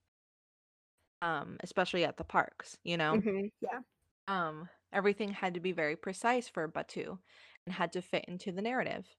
um, 1.22 1.57
especially 1.61 2.05
at 2.05 2.16
the 2.16 2.25
parks. 2.25 2.79
You 2.85 2.96
know, 2.96 3.18
Mhm. 3.18 3.51
Yeah. 3.61 3.81
um, 4.29 4.68
everything 4.92 5.31
had 5.33 5.55
to 5.55 5.61
be 5.61 5.72
very 5.72 5.96
precise 5.96 6.49
for 6.49 6.68
Batuu 6.68 7.20
and 7.66 7.75
had 7.75 7.92
to 7.92 8.03
fit 8.03 8.25
into 8.27 8.53
the 8.53 8.62
narrative. 8.62 9.16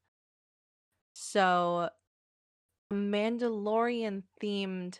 So, 1.14 1.90
Mandalorian 2.92 4.24
themed 4.42 5.00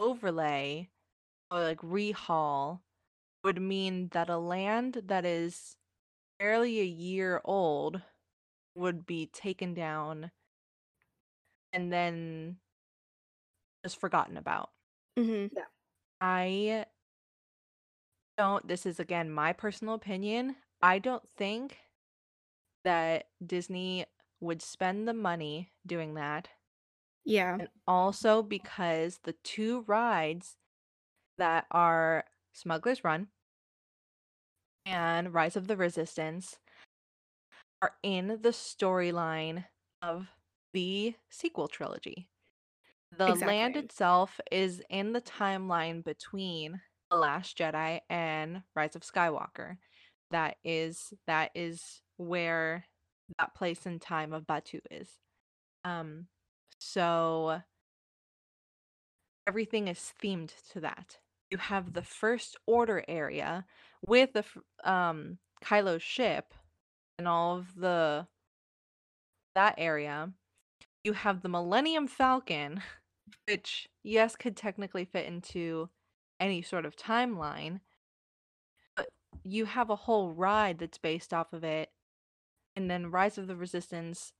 overlay 0.00 0.90
or 1.50 1.60
like 1.62 1.80
rehaul 1.80 2.80
would 3.44 3.60
mean 3.62 4.08
that 4.10 4.30
a 4.30 4.38
land 4.38 5.02
that 5.06 5.24
is 5.26 5.76
barely 6.38 6.80
a 6.80 6.84
year 6.84 7.40
old 7.44 8.02
would 8.74 9.06
be 9.06 9.26
taken 9.26 9.74
down 9.74 10.32
and 11.72 11.92
then 11.92 12.58
just 13.84 13.98
forgotten 14.00 14.36
about. 14.36 14.70
Mhm. 15.16 15.50
I 16.20 16.86
don't, 18.36 18.66
this 18.66 18.86
is 18.86 18.98
again 19.00 19.30
my 19.30 19.52
personal 19.52 19.94
opinion. 19.94 20.56
I 20.82 20.98
don't 20.98 21.28
think 21.28 21.78
that 22.84 23.28
Disney 23.44 24.06
would 24.40 24.62
spend 24.62 25.06
the 25.06 25.12
money 25.14 25.70
doing 25.86 26.14
that. 26.14 26.48
Yeah. 27.24 27.54
And 27.54 27.68
also 27.86 28.42
because 28.42 29.20
the 29.24 29.34
two 29.44 29.84
rides 29.86 30.56
that 31.38 31.66
are 31.70 32.24
Smuggler's 32.52 33.04
Run 33.04 33.28
and 34.86 35.32
Rise 35.32 35.56
of 35.56 35.66
the 35.66 35.76
Resistance 35.76 36.58
are 37.82 37.92
in 38.02 38.38
the 38.42 38.50
storyline 38.50 39.64
of 40.02 40.26
the 40.72 41.14
sequel 41.30 41.68
trilogy. 41.68 42.28
The 43.16 43.34
land 43.34 43.76
itself 43.76 44.40
is 44.52 44.82
in 44.88 45.12
the 45.12 45.20
timeline 45.20 46.04
between 46.04 46.80
The 47.10 47.16
Last 47.16 47.58
Jedi 47.58 48.00
and 48.08 48.62
Rise 48.76 48.94
of 48.94 49.02
Skywalker. 49.02 49.78
That 50.30 50.56
is 50.62 51.12
that 51.26 51.50
is 51.54 52.02
where 52.18 52.84
that 53.38 53.54
place 53.54 53.84
and 53.86 54.00
time 54.00 54.32
of 54.32 54.46
Batuu 54.46 54.80
is. 54.90 55.08
Um 55.84 56.26
so 56.80 57.60
everything 59.46 59.86
is 59.86 60.12
themed 60.22 60.52
to 60.72 60.80
that. 60.80 61.18
You 61.50 61.58
have 61.58 61.92
the 61.92 62.02
first 62.02 62.56
order 62.66 63.04
area 63.06 63.66
with 64.06 64.32
the 64.32 64.44
um 64.88 65.38
Kylo's 65.62 66.02
ship 66.02 66.54
and 67.18 67.28
all 67.28 67.58
of 67.58 67.74
the 67.76 68.26
that 69.54 69.74
area. 69.76 70.32
You 71.04 71.12
have 71.12 71.42
the 71.42 71.48
Millennium 71.48 72.06
Falcon, 72.06 72.82
which 73.46 73.88
yes 74.02 74.36
could 74.36 74.56
technically 74.56 75.04
fit 75.04 75.26
into 75.26 75.90
any 76.38 76.62
sort 76.62 76.86
of 76.86 76.96
timeline, 76.96 77.80
but 78.96 79.08
you 79.44 79.66
have 79.66 79.90
a 79.90 79.96
whole 79.96 80.30
ride 80.30 80.78
that's 80.78 80.98
based 80.98 81.34
off 81.34 81.52
of 81.52 81.62
it. 81.62 81.90
And 82.74 82.90
then 82.90 83.10
Rise 83.10 83.36
of 83.36 83.48
the 83.48 83.56
Resistance 83.56 84.32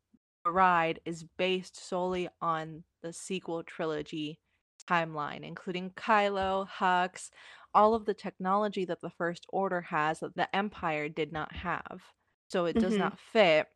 ride 0.46 1.00
is 1.04 1.24
based 1.38 1.76
solely 1.76 2.28
on 2.40 2.84
the 3.02 3.12
sequel 3.12 3.62
trilogy 3.64 4.40
timeline, 4.88 5.42
including 5.42 5.90
Kylo, 5.90 6.68
Hux, 6.68 7.30
all 7.74 7.94
of 7.94 8.04
the 8.06 8.14
technology 8.14 8.84
that 8.86 9.00
the 9.00 9.10
First 9.10 9.46
Order 9.50 9.80
has 9.82 10.20
that 10.20 10.34
the 10.36 10.54
Empire 10.54 11.08
did 11.08 11.32
not 11.32 11.52
have. 11.52 12.02
So 12.48 12.66
it 12.66 12.78
does 12.78 12.98
Mhm. 12.98 12.98
not 12.98 13.18
fit. 13.18 13.68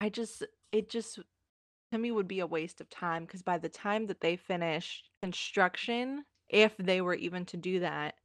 I 0.00 0.08
just, 0.08 0.44
it 0.72 0.88
just, 0.90 1.18
to 1.92 1.98
me, 1.98 2.12
would 2.12 2.28
be 2.28 2.40
a 2.40 2.46
waste 2.46 2.80
of 2.80 2.90
time 2.90 3.24
because 3.26 3.42
by 3.42 3.58
the 3.58 3.68
time 3.68 4.06
that 4.08 4.20
they 4.20 4.36
finish 4.36 5.04
construction, 5.22 6.24
if 6.48 6.76
they 6.78 7.00
were 7.00 7.14
even 7.14 7.46
to 7.46 7.56
do 7.56 7.80
that, 7.80 8.16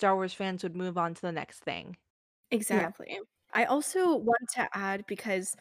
Star 0.00 0.16
Wars 0.16 0.34
fans 0.34 0.64
would 0.64 0.74
move 0.74 0.98
on 0.98 1.14
to 1.14 1.20
the 1.22 1.30
next 1.30 1.60
thing. 1.60 1.96
Exactly. 2.50 3.18
I 3.52 3.64
also 3.64 4.16
want 4.16 4.48
to 4.54 4.68
add 4.76 5.06
because 5.06 5.56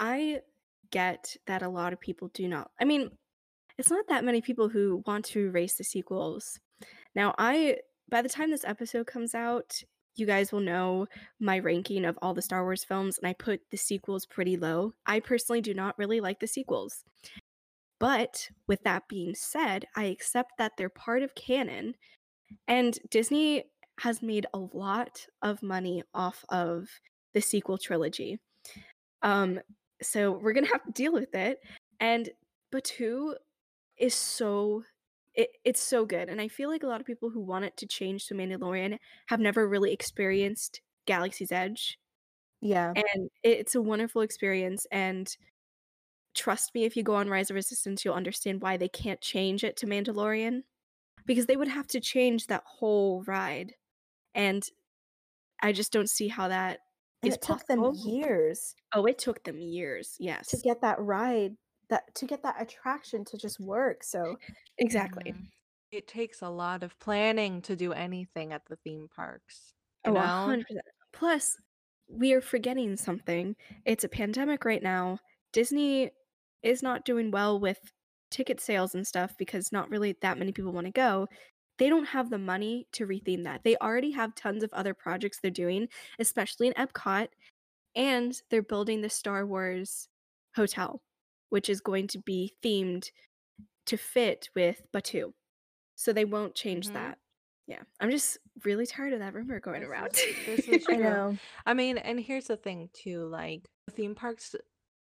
I 0.00 0.40
get 0.90 1.36
that 1.46 1.62
a 1.62 1.68
lot 1.68 1.92
of 1.92 2.00
people 2.00 2.30
do 2.34 2.48
not. 2.48 2.70
I 2.80 2.84
mean, 2.84 3.10
it's 3.78 3.90
not 3.90 4.08
that 4.08 4.24
many 4.24 4.40
people 4.40 4.68
who 4.68 5.02
want 5.06 5.26
to 5.26 5.40
erase 5.40 5.76
the 5.76 5.84
sequels. 5.84 6.58
Now, 7.14 7.34
I 7.38 7.76
by 8.10 8.22
the 8.22 8.28
time 8.28 8.50
this 8.50 8.64
episode 8.64 9.06
comes 9.06 9.34
out, 9.34 9.82
you 10.16 10.26
guys 10.26 10.50
will 10.50 10.60
know 10.60 11.06
my 11.38 11.58
ranking 11.58 12.04
of 12.04 12.18
all 12.20 12.34
the 12.34 12.42
Star 12.42 12.64
Wars 12.64 12.82
films, 12.82 13.18
and 13.18 13.28
I 13.28 13.34
put 13.34 13.60
the 13.70 13.76
sequels 13.76 14.26
pretty 14.26 14.56
low. 14.56 14.94
I 15.06 15.20
personally 15.20 15.60
do 15.60 15.74
not 15.74 15.96
really 15.98 16.20
like 16.20 16.40
the 16.40 16.48
sequels. 16.48 17.04
But 18.00 18.48
with 18.66 18.82
that 18.84 19.08
being 19.08 19.34
said, 19.34 19.84
I 19.94 20.04
accept 20.04 20.52
that 20.58 20.72
they're 20.76 20.88
part 20.88 21.22
of 21.22 21.34
canon, 21.34 21.94
and 22.66 22.98
Disney 23.10 23.64
has 24.00 24.22
made 24.22 24.46
a 24.54 24.58
lot 24.58 25.26
of 25.42 25.62
money 25.62 26.02
off 26.14 26.44
of 26.48 26.88
the 27.34 27.40
sequel 27.40 27.78
trilogy. 27.78 28.40
Um, 29.22 29.60
so 30.02 30.32
we're 30.32 30.52
gonna 30.52 30.66
have 30.68 30.84
to 30.84 30.92
deal 30.92 31.12
with 31.12 31.34
it. 31.34 31.60
And 32.00 32.28
Batuu 32.72 33.34
is 33.98 34.14
so 34.14 34.82
it, 35.34 35.50
it's 35.64 35.80
so 35.80 36.04
good. 36.04 36.28
And 36.28 36.40
I 36.40 36.48
feel 36.48 36.68
like 36.68 36.82
a 36.82 36.86
lot 36.86 37.00
of 37.00 37.06
people 37.06 37.30
who 37.30 37.40
want 37.40 37.64
it 37.64 37.76
to 37.78 37.86
change 37.86 38.26
to 38.26 38.34
Mandalorian 38.34 38.98
have 39.28 39.40
never 39.40 39.68
really 39.68 39.92
experienced 39.92 40.80
Galaxy's 41.06 41.52
Edge. 41.52 41.98
Yeah. 42.60 42.92
And 42.94 43.30
it's 43.42 43.74
a 43.74 43.82
wonderful 43.82 44.22
experience. 44.22 44.86
And 44.90 45.34
trust 46.34 46.74
me, 46.74 46.84
if 46.84 46.96
you 46.96 47.02
go 47.02 47.14
on 47.14 47.28
Rise 47.28 47.50
of 47.50 47.54
Resistance, 47.54 48.04
you'll 48.04 48.14
understand 48.14 48.60
why 48.60 48.76
they 48.76 48.88
can't 48.88 49.20
change 49.20 49.64
it 49.64 49.76
to 49.78 49.86
Mandalorian. 49.86 50.62
Because 51.26 51.46
they 51.46 51.56
would 51.56 51.68
have 51.68 51.86
to 51.88 52.00
change 52.00 52.46
that 52.46 52.64
whole 52.66 53.22
ride. 53.26 53.74
And 54.34 54.66
I 55.62 55.72
just 55.72 55.92
don't 55.92 56.10
see 56.10 56.28
how 56.28 56.48
that 56.48 56.80
And 57.22 57.32
is 57.32 57.36
it 57.36 57.42
took 57.42 57.66
possible. 57.66 57.66
them 57.66 57.92
years 57.94 58.74
Oh, 58.92 59.06
it 59.06 59.18
took 59.18 59.44
them 59.44 59.60
years. 59.60 60.16
Yes. 60.18 60.48
to 60.48 60.56
get 60.58 60.80
that 60.82 60.98
ride, 61.00 61.56
that 61.88 62.14
to 62.16 62.26
get 62.26 62.42
that 62.42 62.60
attraction 62.60 63.24
to 63.26 63.36
just 63.38 63.60
work. 63.60 64.02
So 64.04 64.36
exactly. 64.78 65.34
Mhm. 65.34 65.50
It 65.90 66.06
takes 66.08 66.42
a 66.42 66.48
lot 66.50 66.82
of 66.82 66.98
planning 67.00 67.62
to 67.62 67.76
do 67.76 67.92
anything 67.92 68.52
at 68.52 68.66
the 68.66 68.76
theme 68.76 69.08
parks. 69.08 69.74
You 70.04 70.12
Oh, 70.12 70.12
know? 70.12 70.20
hundred 70.44 70.66
percent. 70.66 70.84
Plus, 71.12 71.56
we 72.08 72.32
are 72.32 72.40
forgetting 72.40 72.96
something. 72.96 73.56
It's 73.84 74.04
a 74.04 74.08
pandemic 74.08 74.64
right 74.64 74.82
now. 74.82 75.18
Disney 75.52 76.10
is 76.62 76.82
not 76.82 77.04
doing 77.04 77.30
well 77.30 77.58
with 77.60 77.92
ticket 78.30 78.60
sales 78.60 78.94
and 78.94 79.06
stuff 79.06 79.36
because 79.36 79.72
not 79.72 79.90
really 79.90 80.12
that 80.22 80.38
many 80.38 80.52
people 80.52 80.72
want 80.72 80.86
to 80.86 80.92
go. 80.92 81.28
They 81.80 81.88
don't 81.88 82.04
have 82.04 82.28
the 82.30 82.38
money 82.38 82.86
to 82.92 83.06
retheme 83.06 83.42
that. 83.44 83.62
They 83.64 83.76
already 83.78 84.10
have 84.12 84.34
tons 84.34 84.62
of 84.62 84.72
other 84.74 84.92
projects 84.94 85.38
they're 85.40 85.50
doing, 85.50 85.88
especially 86.18 86.66
in 86.68 86.74
Epcot, 86.74 87.28
and 87.96 88.40
they're 88.50 88.62
building 88.62 89.00
the 89.00 89.08
Star 89.08 89.46
Wars 89.46 90.06
hotel, 90.54 91.02
which 91.48 91.68
is 91.70 91.80
going 91.80 92.06
to 92.08 92.18
be 92.18 92.52
themed 92.62 93.08
to 93.86 93.96
fit 93.96 94.50
with 94.54 94.82
Batuu. 94.92 95.32
So 95.96 96.12
they 96.12 96.24
won't 96.26 96.54
change 96.54 96.88
Mhm. 96.88 96.92
that. 96.92 97.18
Yeah. 97.66 97.82
I'm 97.98 98.10
just 98.10 98.36
really 98.64 98.84
tired 98.86 99.12
of 99.14 99.20
that 99.20 99.32
rumor 99.32 99.58
going 99.58 99.80
This 99.80 99.88
around. 99.88 100.06
is- 100.14 100.46
this 100.46 100.68
is 100.68 100.86
I 100.88 100.96
know. 100.96 101.38
I 101.64 101.72
mean, 101.74 101.96
and 101.98 102.20
here's 102.20 102.48
the 102.48 102.56
thing 102.56 102.90
too, 102.92 103.26
like 103.26 103.66
theme 103.92 104.14
parks 104.14 104.54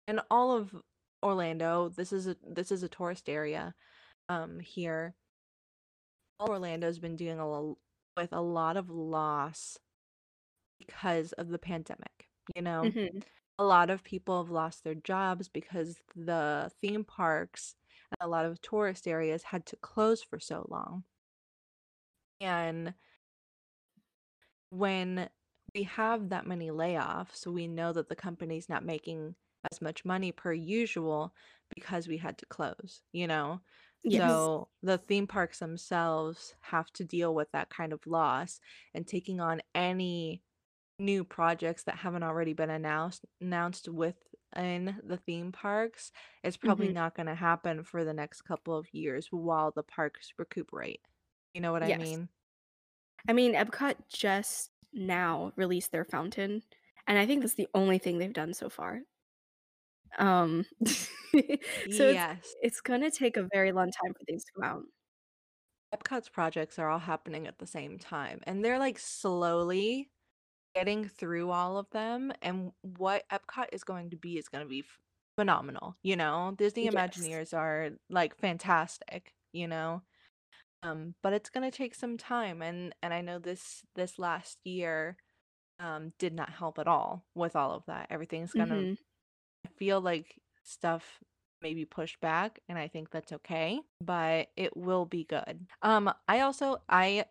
and 0.07 0.21
all 0.29 0.51
of 0.55 0.75
Orlando, 1.23 1.89
this 1.89 2.13
is 2.13 2.27
a 2.27 2.37
this 2.43 2.71
is 2.71 2.83
a 2.83 2.89
tourist 2.89 3.27
area 3.29 3.73
um 4.29 4.59
here. 4.59 5.15
Orlando's 6.39 6.99
been 6.99 7.15
dealing 7.15 7.39
a 7.39 7.73
with 8.19 8.33
a 8.33 8.41
lot 8.41 8.77
of 8.77 8.89
loss 8.89 9.77
because 10.79 11.33
of 11.33 11.49
the 11.49 11.59
pandemic, 11.59 12.29
you 12.55 12.61
know? 12.61 12.93
Mhm. 12.93 13.23
a 13.59 13.65
lot 13.65 13.89
of 13.91 14.03
people 14.03 14.41
have 14.43 14.51
lost 14.51 14.83
their 14.83 14.95
jobs 14.95 15.49
because 15.49 16.01
the 16.15 16.71
theme 16.81 17.03
parks 17.05 17.75
and 18.11 18.17
a 18.21 18.27
lot 18.29 18.45
of 18.45 18.61
tourist 18.61 19.07
areas 19.07 19.43
had 19.43 19.65
to 19.67 19.77
close 19.77 20.23
for 20.23 20.39
so 20.39 20.67
long. 20.69 21.05
And 22.39 22.93
when 24.69 25.29
we 25.73 25.83
have 25.83 26.29
that 26.29 26.47
many 26.47 26.69
layoffs, 26.69 27.45
we 27.45 27.67
know 27.67 27.93
that 27.93 28.09
the 28.09 28.15
company's 28.15 28.69
not 28.69 28.85
making 28.85 29.35
as 29.71 29.81
much 29.81 30.05
money 30.05 30.31
per 30.31 30.53
usual 30.53 31.33
because 31.75 32.07
we 32.07 32.17
had 32.17 32.37
to 32.39 32.45
close, 32.45 33.01
you 33.11 33.27
know? 33.27 33.61
Yes. 34.03 34.49
So 34.49 34.69
the 34.81 34.97
theme 34.97 35.27
parks 35.27 35.59
themselves 35.59 36.55
have 36.61 36.91
to 36.93 37.03
deal 37.05 37.33
with 37.35 37.51
that 37.51 37.69
kind 37.69 37.93
of 37.93 38.05
loss 38.07 38.59
and 38.93 39.07
taking 39.07 39.39
on 39.41 39.61
any 39.75 40.43
new 40.99 41.23
projects 41.25 41.83
that 41.85 41.97
haven't 41.97 42.23
already 42.23 42.53
been 42.53 42.69
announced 42.71 43.25
announced 43.41 43.89
within 43.89 45.01
the 45.03 45.17
theme 45.17 45.51
parks 45.51 46.11
is 46.43 46.57
probably 46.57 46.89
Mhm. 46.89 46.93
not 46.93 47.15
going 47.15 47.27
to 47.27 47.35
happen 47.35 47.83
for 47.83 48.05
the 48.05 48.13
next 48.13 48.43
couple 48.43 48.77
of 48.77 48.93
years 48.93 49.27
while 49.31 49.71
the 49.71 49.83
parks 49.83 50.33
recuperate. 50.37 51.01
You 51.53 51.61
know 51.61 51.71
what 51.73 51.83
I 51.83 51.91
Yes. 51.91 51.93
mean? 51.93 52.29
I 53.27 53.33
mean, 53.33 53.53
Epcot 53.53 54.07
just 54.09 54.71
now 54.93 55.53
released 55.55 55.91
their 55.91 56.03
fountain, 56.05 56.63
and 57.05 57.17
I 57.17 57.25
think 57.25 57.41
that's 57.41 57.53
the 57.55 57.69
only 57.73 57.97
thing 57.99 58.17
they've 58.17 58.33
done 58.33 58.53
so 58.53 58.69
far. 58.69 59.03
Um, 60.17 60.65
so 61.91 62.09
it's 62.09 62.13
yes. 62.13 62.55
it's 62.61 62.81
gonna 62.81 63.11
take 63.11 63.37
a 63.37 63.47
very 63.53 63.71
long 63.71 63.91
time 63.91 64.13
for 64.13 64.23
things 64.25 64.43
to 64.45 64.51
come 64.55 64.63
out. 64.69 64.83
Epcot's 65.95 66.29
projects 66.29 66.77
are 66.79 66.89
all 66.89 66.99
happening 66.99 67.47
at 67.47 67.59
the 67.59 67.67
same 67.67 67.97
time 67.97 68.41
and 68.43 68.63
they're 68.63 68.79
like 68.79 68.99
slowly 68.99 70.09
getting 70.75 71.07
through 71.07 71.49
all 71.51 71.77
of 71.77 71.89
them 71.91 72.31
and 72.41 72.71
what 72.81 73.23
Epcot 73.31 73.67
is 73.71 73.83
going 73.83 74.09
to 74.11 74.17
be 74.17 74.37
is 74.37 74.49
going 74.49 74.63
to 74.63 74.69
be 74.69 74.79
f- 74.79 74.99
phenomenal, 75.37 75.95
you 76.03 76.15
know? 76.15 76.53
Disney 76.57 76.85
Yes. 76.85 76.93
Imagineers 76.93 77.53
are 77.57 77.91
like 78.09 78.35
fantastic, 78.37 79.33
you 79.53 79.67
know? 79.67 80.01
Um 80.83 81.15
but 81.23 81.33
it's 81.33 81.49
going 81.49 81.69
to 81.69 81.75
take 81.75 81.95
some 81.95 82.17
time 82.17 82.61
and 82.61 82.93
and 83.01 83.13
I 83.13 83.21
know 83.21 83.39
this 83.39 83.83
this 83.95 84.19
last 84.19 84.59
year 84.65 85.17
um 85.79 86.13
did 86.19 86.33
not 86.33 86.49
help 86.51 86.79
at 86.79 86.87
all 86.87 87.25
with 87.35 87.55
all 87.55 87.71
of 87.73 87.85
that. 87.87 88.07
Everything's 88.09 88.53
going 88.53 88.69
to 88.69 88.75
Mhm. 88.83 88.97
Feel 89.77 90.01
like 90.01 90.41
stuff 90.67 91.19
maybe 91.61 91.85
pushed 91.85 92.19
back 92.21 92.59
and 92.69 92.77
I 92.77 92.87
think 92.87 93.09
that's 93.11 93.31
okay, 93.33 93.79
but 94.01 94.49
it 94.55 94.77
will 94.77 95.05
be 95.05 95.23
good. 95.25 95.65
Um 95.81 96.11
I 96.27 96.41
also 96.41 96.77
I 96.89 97.25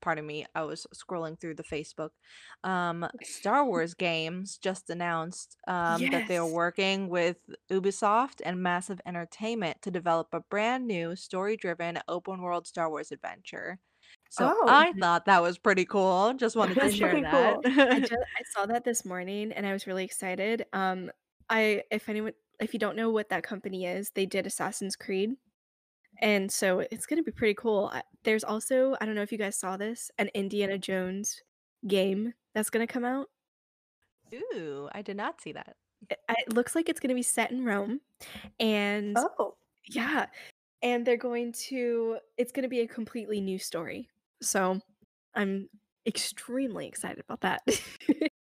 pardon 0.00 0.24
me, 0.26 0.46
I 0.54 0.62
was 0.62 0.86
scrolling 0.94 1.40
through 1.40 1.54
the 1.56 1.64
Facebook. 1.64 2.10
Um 2.62 3.06
Star 3.22 3.64
Wars 3.70 3.94
Games 3.94 4.58
just 4.58 4.90
announced 4.90 5.56
um 5.66 6.08
that 6.10 6.28
they're 6.28 6.46
working 6.46 7.08
with 7.08 7.38
Ubisoft 7.70 8.40
and 8.44 8.62
Massive 8.62 9.00
Entertainment 9.06 9.82
to 9.82 9.90
develop 9.90 10.28
a 10.32 10.40
brand 10.40 10.86
new 10.86 11.16
story-driven 11.16 11.98
open 12.08 12.42
world 12.42 12.66
Star 12.68 12.88
Wars 12.90 13.10
adventure. 13.10 13.80
So 14.30 14.54
Oh. 14.54 14.64
I 14.68 14.92
thought 15.00 15.26
that 15.26 15.42
was 15.42 15.58
pretty 15.58 15.84
cool. 15.84 16.34
Just 16.34 16.56
wanted 16.60 16.78
to 16.80 16.90
share 16.90 17.20
that. 17.20 17.30
cool. 17.32 17.60
I 17.66 18.00
just 18.00 18.12
I 18.12 18.42
saw 18.54 18.66
that 18.66 18.84
this 18.84 19.04
morning 19.04 19.52
and 19.52 19.66
I 19.66 19.72
was 19.72 19.86
really 19.86 20.04
excited. 20.04 20.66
Um, 20.72 21.10
I 21.48 21.82
if 21.90 22.08
anyone 22.08 22.32
if 22.60 22.72
you 22.72 22.78
don't 22.78 22.96
know 22.96 23.10
what 23.10 23.28
that 23.30 23.42
company 23.42 23.86
is, 23.86 24.10
they 24.14 24.26
did 24.26 24.46
Assassin's 24.46 24.96
Creed, 24.96 25.30
and 26.20 26.50
so 26.50 26.80
it's 26.90 27.06
gonna 27.06 27.22
be 27.22 27.32
pretty 27.32 27.54
cool. 27.54 27.92
There's 28.22 28.44
also 28.44 28.96
I 29.00 29.06
don't 29.06 29.14
know 29.14 29.22
if 29.22 29.32
you 29.32 29.38
guys 29.38 29.56
saw 29.58 29.76
this, 29.76 30.10
an 30.18 30.28
Indiana 30.34 30.78
Jones 30.78 31.42
game 31.86 32.34
that's 32.54 32.70
gonna 32.70 32.86
come 32.86 33.04
out. 33.04 33.28
Ooh, 34.34 34.88
I 34.92 35.02
did 35.02 35.16
not 35.16 35.40
see 35.40 35.52
that. 35.52 35.76
It, 36.10 36.18
it 36.28 36.52
looks 36.52 36.74
like 36.74 36.88
it's 36.88 37.00
gonna 37.00 37.14
be 37.14 37.22
set 37.22 37.50
in 37.50 37.64
Rome, 37.64 38.00
and 38.60 39.16
Oh. 39.38 39.56
yeah, 39.86 40.26
and 40.82 41.06
they're 41.06 41.16
going 41.16 41.52
to 41.68 42.18
it's 42.36 42.52
gonna 42.52 42.68
be 42.68 42.80
a 42.80 42.86
completely 42.88 43.40
new 43.40 43.58
story. 43.58 44.08
So 44.42 44.80
I'm 45.34 45.68
extremely 46.06 46.86
excited 46.86 47.20
about 47.20 47.40
that. 47.42 47.62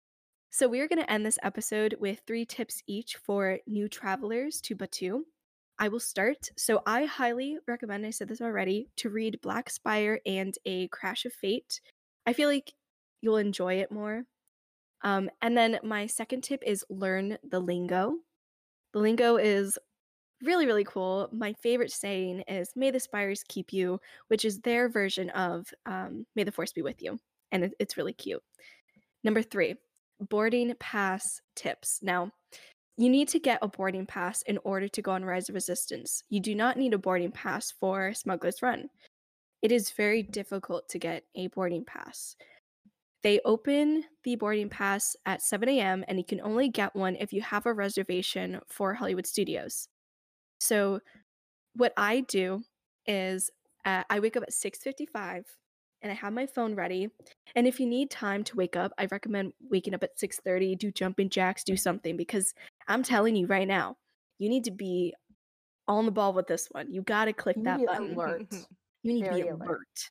so 0.55 0.69
we 0.69 0.79
are 0.79 0.87
going 0.87 1.03
to 1.03 1.11
end 1.11 1.25
this 1.25 1.37
episode 1.43 1.97
with 1.99 2.21
three 2.25 2.45
tips 2.45 2.81
each 2.87 3.17
for 3.17 3.59
new 3.67 3.89
travelers 3.89 4.61
to 4.61 4.73
Batuu. 4.73 5.19
I 5.77 5.89
will 5.89 5.99
start. 5.99 6.49
So 6.55 6.81
I 6.85 7.03
highly 7.03 7.57
recommend, 7.67 8.05
I 8.05 8.11
said 8.11 8.29
this 8.29 8.39
already, 8.39 8.87
to 8.95 9.09
read 9.09 9.41
Black 9.41 9.69
Spire 9.69 10.21
and 10.25 10.55
A 10.65 10.87
Crash 10.87 11.25
of 11.25 11.33
Fate. 11.33 11.81
I 12.25 12.31
feel 12.31 12.47
like 12.47 12.71
you'll 13.19 13.35
enjoy 13.35 13.81
it 13.81 13.91
more. 13.91 14.23
Um, 15.03 15.29
and 15.41 15.57
then 15.57 15.77
my 15.83 16.05
second 16.05 16.45
tip 16.45 16.63
is 16.65 16.85
learn 16.89 17.37
the 17.43 17.59
lingo. 17.59 18.13
The 18.93 18.99
lingo 18.99 19.35
is 19.35 19.77
really, 20.41 20.65
really 20.65 20.85
cool. 20.85 21.27
My 21.33 21.51
favorite 21.51 21.91
saying 21.91 22.45
is 22.47 22.71
"May 22.77 22.91
the 22.91 23.01
spires 23.01 23.43
keep 23.49 23.73
you," 23.73 23.99
which 24.29 24.45
is 24.45 24.61
their 24.61 24.87
version 24.87 25.31
of 25.31 25.67
um, 25.85 26.25
"May 26.33 26.45
the 26.45 26.53
force 26.53 26.71
be 26.71 26.81
with 26.81 27.01
you," 27.01 27.19
and 27.51 27.65
it, 27.65 27.73
it's 27.77 27.97
really 27.97 28.13
cute. 28.13 28.41
Number 29.21 29.41
three, 29.41 29.75
boarding 30.19 30.73
pass 30.79 31.41
tips. 31.55 31.99
Now, 32.01 32.31
you 32.97 33.09
need 33.09 33.27
to 33.29 33.39
get 33.39 33.59
a 33.61 33.67
boarding 33.67 34.05
pass 34.05 34.41
in 34.43 34.57
order 34.63 34.87
to 34.87 35.01
go 35.01 35.11
on 35.11 35.25
Rise 35.25 35.49
of 35.49 35.55
Resistance. 35.55 36.23
You 36.29 36.39
do 36.39 36.55
not 36.55 36.77
need 36.77 36.93
a 36.93 36.97
boarding 36.97 37.31
pass 37.31 37.71
for 37.79 38.13
Smuggler's 38.13 38.61
Run. 38.61 38.89
It 39.61 39.71
is 39.71 39.91
very 39.91 40.23
difficult 40.23 40.87
to 40.89 40.99
get 40.99 41.23
a 41.35 41.47
boarding 41.47 41.83
pass. 41.83 42.35
They 43.23 43.41
open 43.43 44.03
the 44.23 44.35
boarding 44.35 44.69
pass 44.69 45.15
at 45.25 45.41
7 45.41 45.67
a.m., 45.67 46.05
and 46.07 46.17
you 46.17 46.23
can 46.23 46.39
only 46.41 46.69
get 46.69 46.95
one 46.95 47.15
if 47.15 47.33
you 47.33 47.41
have 47.41 47.65
a 47.65 47.73
reservation 47.73 48.59
for 48.67 48.93
Hollywood 48.93 49.25
Studios. 49.25 49.87
So, 50.59 50.99
what 51.75 51.91
I 51.97 52.21
do 52.21 52.63
is 53.07 53.49
uh, 53.83 54.03
I 54.09 54.19
wake 54.19 54.37
up 54.37 54.43
at 54.43 54.53
6:55 54.53 55.45
and 56.05 56.11
I 56.11 56.15
have 56.15 56.33
my 56.33 56.45
phone 56.45 56.75
ready. 56.75 57.09
And 57.55 57.65
if 57.65 57.79
you 57.79 57.87
need 57.87 58.11
time 58.11 58.43
to 58.43 58.55
wake 58.55 58.75
up, 58.75 58.91
I 58.99 59.07
recommend 59.07 59.53
waking 59.71 59.95
up 59.95 60.03
at 60.03 60.19
6:30, 60.19 60.77
do 60.77 60.91
jumping 60.91 61.29
jacks, 61.29 61.63
do 61.63 61.75
something 61.75 62.15
because 62.15 62.53
I'm 62.87 63.01
telling 63.01 63.35
you 63.35 63.47
right 63.47 63.67
now, 63.67 63.97
you 64.37 64.47
need 64.47 64.65
to 64.65 64.71
be 64.71 65.15
on 65.87 66.05
the 66.05 66.11
ball 66.11 66.31
with 66.31 66.45
this 66.45 66.67
one. 66.71 66.93
You 66.93 67.01
got 67.01 67.25
to 67.25 67.33
click 67.33 67.57
that 67.63 67.83
button. 67.83 68.13
alert. 68.13 68.45
You 69.03 69.13
need 69.13 69.25
to 69.25 69.33
be 69.33 69.41
alert. 69.41 69.61
alert. 69.61 70.09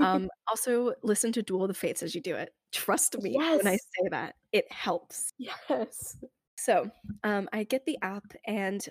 Um, 0.00 0.28
also, 0.48 0.94
listen 1.04 1.30
to 1.30 1.42
Duel 1.42 1.62
of 1.62 1.68
the 1.68 1.74
Fates 1.74 2.02
as 2.02 2.12
you 2.12 2.20
do 2.20 2.34
it. 2.34 2.52
Trust 2.72 3.16
me 3.22 3.36
when 3.36 3.68
I 3.68 3.76
say 3.76 4.08
that. 4.10 4.34
It 4.50 4.64
helps. 4.72 5.32
Yes. 5.38 6.16
So, 6.56 6.90
um, 7.22 7.48
I 7.52 7.62
get 7.62 7.86
the 7.86 7.98
app 8.02 8.24
and 8.44 8.84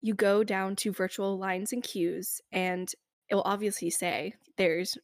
you 0.00 0.14
go 0.14 0.42
down 0.42 0.74
to 0.76 0.92
virtual 0.92 1.38
lines 1.38 1.74
and 1.74 1.82
queues, 1.82 2.40
and 2.50 2.90
it 3.28 3.34
will 3.34 3.42
obviously 3.44 3.90
say 3.90 4.32
there's 4.56 4.96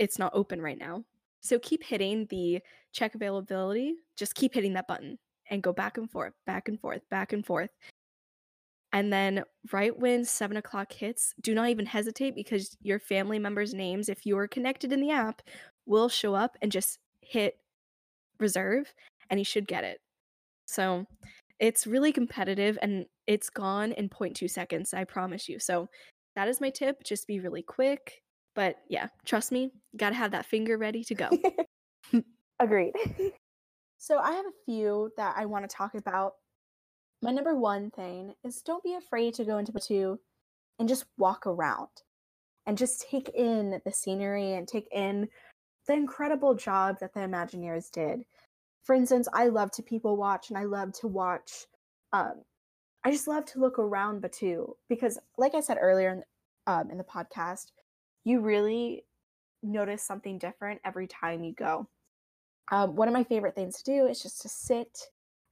it's 0.00 0.18
not 0.18 0.32
open 0.34 0.60
right 0.60 0.78
now. 0.78 1.04
So 1.40 1.58
keep 1.58 1.84
hitting 1.84 2.26
the 2.30 2.60
check 2.92 3.14
availability. 3.14 3.94
Just 4.16 4.34
keep 4.34 4.54
hitting 4.54 4.72
that 4.72 4.88
button 4.88 5.18
and 5.50 5.62
go 5.62 5.72
back 5.72 5.98
and 5.98 6.10
forth, 6.10 6.32
back 6.46 6.68
and 6.68 6.80
forth, 6.80 7.02
back 7.10 7.32
and 7.32 7.44
forth. 7.44 7.70
And 8.92 9.12
then 9.12 9.44
right 9.72 9.96
when 9.96 10.24
seven 10.24 10.56
o'clock 10.56 10.92
hits, 10.92 11.34
do 11.40 11.54
not 11.54 11.68
even 11.68 11.86
hesitate 11.86 12.34
because 12.34 12.76
your 12.82 12.98
family 12.98 13.38
members' 13.38 13.74
names, 13.74 14.08
if 14.08 14.26
you 14.26 14.36
are 14.38 14.48
connected 14.48 14.92
in 14.92 15.00
the 15.00 15.10
app, 15.10 15.42
will 15.86 16.08
show 16.08 16.34
up 16.34 16.56
and 16.62 16.72
just 16.72 16.98
hit 17.20 17.58
reserve 18.38 18.92
and 19.28 19.38
you 19.38 19.44
should 19.44 19.68
get 19.68 19.84
it. 19.84 20.00
So 20.66 21.04
it's 21.58 21.86
really 21.86 22.10
competitive 22.10 22.78
and 22.80 23.04
it's 23.26 23.50
gone 23.50 23.92
in 23.92 24.08
0.2 24.08 24.48
seconds, 24.48 24.94
I 24.94 25.04
promise 25.04 25.46
you. 25.48 25.58
So 25.58 25.88
that 26.34 26.48
is 26.48 26.60
my 26.60 26.70
tip. 26.70 27.04
Just 27.04 27.26
be 27.26 27.38
really 27.38 27.62
quick. 27.62 28.22
But 28.54 28.78
yeah, 28.88 29.08
trust 29.24 29.52
me, 29.52 29.72
gotta 29.96 30.14
have 30.14 30.32
that 30.32 30.46
finger 30.46 30.76
ready 30.76 31.04
to 31.04 31.14
go. 31.14 31.28
Agreed. 32.60 32.94
so 33.98 34.18
I 34.18 34.32
have 34.32 34.46
a 34.46 34.64
few 34.66 35.10
that 35.16 35.34
I 35.36 35.46
want 35.46 35.68
to 35.68 35.74
talk 35.74 35.94
about. 35.94 36.34
My 37.22 37.30
number 37.30 37.54
one 37.54 37.90
thing 37.90 38.34
is 38.44 38.62
don't 38.62 38.82
be 38.82 38.94
afraid 38.94 39.34
to 39.34 39.44
go 39.44 39.58
into 39.58 39.72
Batuu 39.72 40.18
and 40.78 40.88
just 40.88 41.04
walk 41.18 41.46
around 41.46 41.88
and 42.66 42.76
just 42.78 43.06
take 43.10 43.28
in 43.30 43.80
the 43.84 43.92
scenery 43.92 44.54
and 44.54 44.66
take 44.66 44.88
in 44.92 45.28
the 45.86 45.94
incredible 45.94 46.54
job 46.54 46.98
that 47.00 47.14
the 47.14 47.20
Imagineers 47.20 47.90
did. 47.90 48.24
For 48.84 48.94
instance, 48.94 49.28
I 49.32 49.48
love 49.48 49.70
to 49.72 49.82
people 49.82 50.16
watch 50.16 50.48
and 50.48 50.58
I 50.58 50.64
love 50.64 50.92
to 51.00 51.06
watch 51.06 51.66
um 52.12 52.42
I 53.04 53.10
just 53.10 53.28
love 53.28 53.46
to 53.46 53.60
look 53.60 53.78
around 53.78 54.22
Batuu 54.22 54.74
because 54.88 55.18
like 55.38 55.54
I 55.54 55.60
said 55.60 55.78
earlier 55.80 56.10
in, 56.12 56.22
um, 56.66 56.90
in 56.90 56.98
the 56.98 57.04
podcast, 57.04 57.66
you 58.24 58.40
really 58.40 59.04
notice 59.62 60.02
something 60.02 60.38
different 60.38 60.80
every 60.84 61.06
time 61.06 61.44
you 61.44 61.52
go. 61.52 61.88
Um, 62.70 62.94
one 62.94 63.08
of 63.08 63.14
my 63.14 63.24
favorite 63.24 63.54
things 63.54 63.82
to 63.82 63.84
do 63.84 64.06
is 64.06 64.22
just 64.22 64.40
to 64.42 64.48
sit 64.48 64.98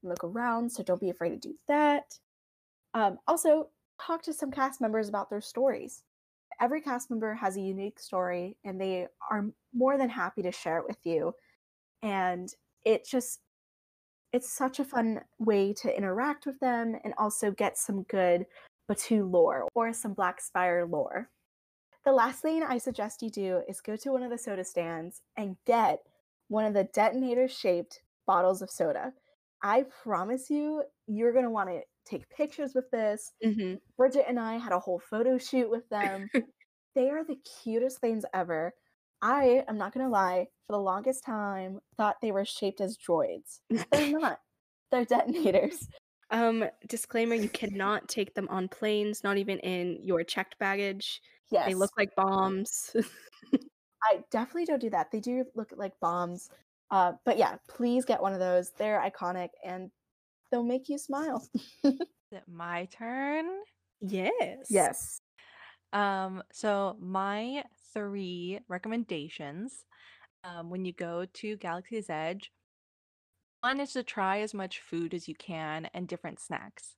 and 0.02 0.11
look 0.11 0.22
around, 0.22 0.70
so 0.70 0.83
don't 0.83 1.00
be 1.00 1.11
afraid 1.11 1.31
to 1.31 1.48
do 1.48 1.54
that. 1.66 2.18
Um, 2.94 3.18
also, 3.26 3.68
talk 4.00 4.22
to 4.22 4.33
some 4.33 4.50
cast 4.50 4.81
members 4.81 5.09
about 5.09 5.28
their 5.31 5.40
stories. 5.40 6.04
Every 6.61 6.81
cast 6.81 7.11
member 7.11 7.35
has 7.35 7.57
a 7.57 7.61
unique 7.61 7.98
story, 7.98 8.57
and 8.64 8.81
they 8.81 9.07
are 9.31 9.46
more 9.74 9.98
than 9.98 10.09
happy 10.09 10.42
to 10.42 10.52
share 10.52 10.78
it 10.78 10.87
with 10.87 10.98
you. 11.04 11.35
And 12.02 12.52
it 12.85 13.07
just, 13.07 13.40
it's 14.33 14.50
such 14.50 14.78
a 14.78 14.85
fun 14.85 15.20
way 15.38 15.72
to 15.74 15.96
interact 15.96 16.46
with 16.46 16.59
them 16.61 16.96
and 17.04 17.14
also 17.18 17.50
get 17.50 17.76
some 17.76 18.02
good 18.04 18.46
Batuu 18.90 19.31
lore 19.31 19.68
or 19.74 19.92
some 19.92 20.14
Black 20.14 20.40
Spire 20.40 20.87
lore. 20.87 21.28
The 22.05 22.13
last 22.13 22.41
thing 22.41 22.63
I 22.63 22.79
suggest 22.79 23.23
you 23.23 23.31
do 23.31 23.63
is 23.69 23.81
go 23.81 23.97
to 23.97 24.13
one 24.13 24.23
of 24.23 24.31
the 24.31 24.39
soda 24.39 24.65
stands 24.65 25.23
and 25.37 25.57
get 25.67 26.01
one 26.49 26.65
of 26.65 26.73
the 26.75 26.85
detonator 26.85 27.49
shaped 27.49 28.01
bottles 28.27 28.63
of 28.63 28.71
soda. 28.71 29.13
I 29.63 29.85
promise 30.03 30.49
you, 30.49 30.85
you're 31.07 31.33
going 31.33 31.45
to 31.45 31.51
want 31.51 31.69
to 31.69 31.81
take 32.07 32.29
pictures 32.31 32.73
with 32.75 32.91
this. 32.91 33.33
hmm 33.43 33.75
Bridget 33.97 34.27
and 34.29 34.39
I 34.39 34.59
had 34.59 34.73
a 34.73 34.79
whole 34.79 35.01
photo 35.01 35.39
shoot 35.39 35.69
with 35.69 35.89
them. 35.89 36.29
they 36.95 37.11
are 37.11 37.25
the 37.25 37.39
cutest 37.63 37.99
things 38.01 38.25
ever. 38.33 38.73
I 39.21 39.65
am 39.67 39.77
not 39.77 39.93
going 39.93 40.07
to 40.07 40.11
lie, 40.13 40.47
for 40.67 40.75
the 40.75 40.83
longest 40.83 41.25
time, 41.25 41.81
thought 41.97 42.17
they 42.23 42.31
were 42.31 42.45
shaped 42.45 42.81
as 42.81 42.97
droids. 42.97 43.59
They're 43.91 44.07
not, 44.21 44.39
they're 44.93 45.05
detonators. 45.05 45.89
Um, 46.31 46.64
disclaimer: 46.88 47.35
You 47.35 47.49
cannot 47.49 48.09
take 48.09 48.35
them 48.35 48.49
on 48.51 48.69
planes, 48.69 49.25
not 49.25 49.38
even 49.38 49.59
in 49.61 49.99
your 50.03 50.23
checked 50.25 50.59
baggage. 50.59 51.21
Yes. 51.51 51.67
They 51.67 51.75
look 51.75 51.93
like 51.97 52.14
bombs. 52.17 52.95
I 54.03 54.21
definitely 54.31 54.67
don't 54.67 54.81
do 54.81 54.91
that. 54.91 55.11
They 55.11 55.21
do 55.21 55.45
look 55.55 55.73
like 55.77 55.93
bombs. 56.01 56.51
Uh, 56.91 57.12
but 57.25 57.38
yeah, 57.38 57.57
please 57.69 58.05
get 58.05 58.23
one 58.23 58.33
of 58.33 58.38
those. 58.38 58.71
They're 58.79 59.01
iconic 59.01 59.49
and 59.64 59.91
they'll 60.51 60.62
make 60.62 60.88
you 60.88 60.99
smile. 60.99 61.47
Is 61.85 61.95
it 62.33 62.45
my 62.47 62.87
turn? 62.87 63.47
yes. 64.01 64.67
yes. 64.71 65.21
Um, 65.93 66.43
so 66.53 66.97
my 67.01 67.64
three 67.95 68.61
recommendations 68.69 69.85
um, 70.45 70.71
when 70.71 70.85
you 70.85 70.93
go 70.93 71.27
to 71.35 71.57
Galaxy's 71.57 72.11
Edge, 72.11 72.51
one 73.61 73.81
is 73.81 73.92
to 73.94 74.03
try 74.03 74.40
as 74.40 74.55
much 74.55 74.81
food 74.81 75.14
as 75.14 75.29
you 75.29 75.35
can 75.35 75.87
and 75.87 76.09
different 76.09 76.40
snacks. 76.40 76.97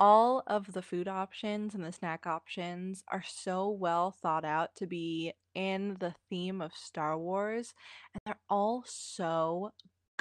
All 0.00 0.42
of 0.46 0.72
the 0.72 0.82
food 0.82 1.08
options 1.08 1.74
and 1.74 1.84
the 1.84 1.92
snack 1.92 2.26
options 2.26 3.02
are 3.08 3.22
so 3.22 3.68
well 3.70 4.10
thought 4.10 4.44
out 4.44 4.74
to 4.76 4.86
be 4.86 5.32
in 5.54 5.94
the 6.00 6.14
theme 6.30 6.60
of 6.60 6.74
Star 6.74 7.18
Wars, 7.18 7.74
and 8.14 8.20
they're 8.24 8.40
all 8.48 8.84
so 8.86 9.70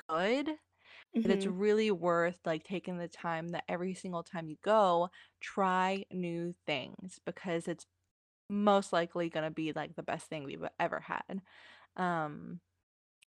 good 0.10 0.48
that 1.24 1.32
it's 1.32 1.46
Mhm. 1.46 1.48
really 1.48 1.92
worth 1.92 2.40
like 2.46 2.64
taking 2.64 2.98
the 2.98 3.08
time 3.10 3.50
that 3.50 3.66
every 3.70 3.94
single 3.96 4.24
time 4.24 4.50
you 4.50 4.58
go, 4.64 5.10
try 5.42 6.06
new 6.12 6.54
things 6.68 7.20
because 7.26 7.68
it's 7.68 7.86
most 8.50 8.94
likely 8.94 9.30
going 9.30 9.46
to 9.46 9.52
be 9.52 9.74
like 9.74 9.96
the 9.96 10.04
best 10.04 10.28
thing 10.28 10.44
we've 10.44 10.66
ever 10.80 11.00
had. 11.02 11.42
Um 11.98 12.62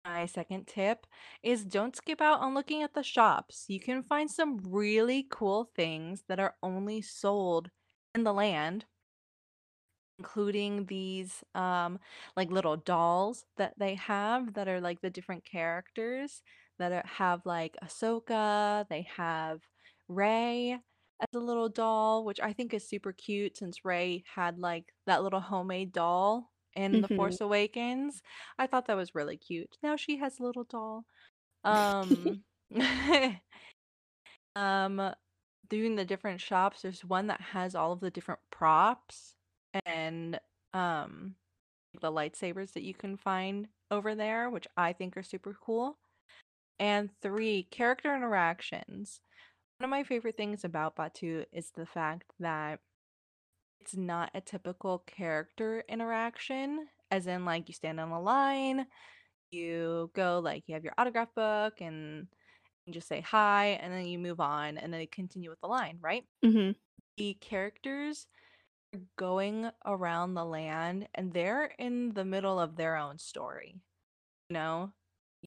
my 0.04 0.26
second 0.26 0.66
tip 0.66 1.06
is 1.42 1.64
don't 1.64 1.96
skip 1.96 2.20
out 2.20 2.40
on 2.40 2.54
looking 2.54 2.82
at 2.82 2.94
the 2.94 3.02
shops. 3.02 3.66
You 3.68 3.80
can 3.80 4.02
find 4.02 4.30
some 4.30 4.60
really 4.64 5.26
cool 5.30 5.70
things 5.76 6.24
that 6.28 6.40
are 6.40 6.56
only 6.62 7.02
sold 7.02 7.70
in 8.14 8.24
the 8.24 8.32
land 8.32 8.84
including 10.18 10.86
these 10.86 11.42
um 11.54 11.98
like 12.36 12.50
little 12.50 12.76
dolls 12.76 13.44
that 13.56 13.74
they 13.78 13.94
have 13.94 14.54
that 14.54 14.68
are 14.68 14.80
like 14.80 15.00
the 15.00 15.10
different 15.10 15.44
characters 15.44 16.42
that 16.78 16.92
are, 16.92 17.02
have 17.06 17.44
like 17.46 17.76
Ahsoka, 17.84 18.86
they 18.88 19.06
have 19.16 19.60
Rey 20.08 20.72
as 21.20 21.28
a 21.34 21.38
little 21.38 21.68
doll, 21.68 22.24
which 22.24 22.40
I 22.40 22.52
think 22.52 22.74
is 22.74 22.88
super 22.88 23.12
cute 23.12 23.56
since 23.56 23.84
Rey 23.84 24.24
had 24.34 24.58
like 24.58 24.92
that 25.06 25.22
little 25.22 25.40
homemade 25.40 25.92
doll 25.92 26.51
in 26.74 27.00
The 27.00 27.08
Mhm. 27.08 27.10
Force 27.10 27.40
Awakens. 27.40 28.22
I 28.58 28.66
thought 28.66 28.86
that 28.86 28.96
was 28.96 29.14
really 29.14 29.36
cute. 29.38 29.78
Now 29.82 29.96
she 29.96 30.18
has 30.18 30.38
a 30.40 30.42
little 30.44 30.64
doll. 30.64 31.06
Um 31.64 32.44
um 34.56 35.14
doing 35.68 35.96
the 35.96 36.04
different 36.04 36.40
shops, 36.40 36.82
there's 36.82 37.04
one 37.04 37.28
that 37.28 37.40
has 37.40 37.74
all 37.74 37.92
of 37.92 38.00
the 38.00 38.10
different 38.10 38.40
props 38.50 39.34
and 39.86 40.40
um 40.74 41.36
the 42.00 42.12
lightsabers 42.12 42.72
that 42.74 42.82
you 42.84 42.94
can 42.94 43.16
find 43.16 43.68
over 43.90 44.14
there, 44.14 44.50
which 44.50 44.66
I 44.76 44.92
think 44.92 45.16
are 45.16 45.22
super 45.22 45.54
cool. 45.54 45.98
And 46.78 47.10
three, 47.22 47.64
character 47.64 48.14
interactions. 48.16 49.20
One 49.78 49.86
of 49.86 49.90
my 49.90 50.04
favorite 50.04 50.36
things 50.36 50.64
about 50.64 50.96
Batuu 50.96 51.46
is 51.52 51.72
the 51.72 51.86
fact 51.86 52.32
that 52.40 52.80
it's 53.82 53.96
not 53.96 54.30
a 54.34 54.40
typical 54.40 55.00
character 55.00 55.84
interaction, 55.88 56.88
as 57.10 57.26
in 57.26 57.44
like 57.44 57.68
you 57.68 57.74
stand 57.74 58.00
on 58.00 58.10
a 58.10 58.20
line, 58.20 58.86
you 59.50 60.10
go 60.14 60.40
like 60.40 60.68
you 60.68 60.74
have 60.74 60.84
your 60.84 60.94
autograph 60.98 61.34
book 61.34 61.80
and 61.82 62.28
you 62.86 62.92
just 62.94 63.08
say 63.08 63.20
hi 63.22 63.68
and 63.80 63.92
then 63.92 64.06
you 64.06 64.18
move 64.18 64.40
on 64.40 64.78
and 64.78 64.92
then 64.94 65.00
you 65.02 65.08
continue 65.08 65.50
with 65.50 65.60
the 65.62 65.68
line, 65.68 65.98
right? 66.02 66.26
Mhm. 66.42 66.74
the 67.16 67.34
characters 67.34 68.26
are 68.94 69.00
going 69.16 69.70
around 69.86 70.34
the 70.34 70.44
land 70.44 71.08
and 71.14 71.32
they're 71.32 71.66
in 71.78 72.10
the 72.14 72.24
middle 72.24 72.60
of 72.60 72.76
their 72.76 72.96
own 72.96 73.18
story. 73.18 73.76
You 74.50 74.54
know, 74.54 74.92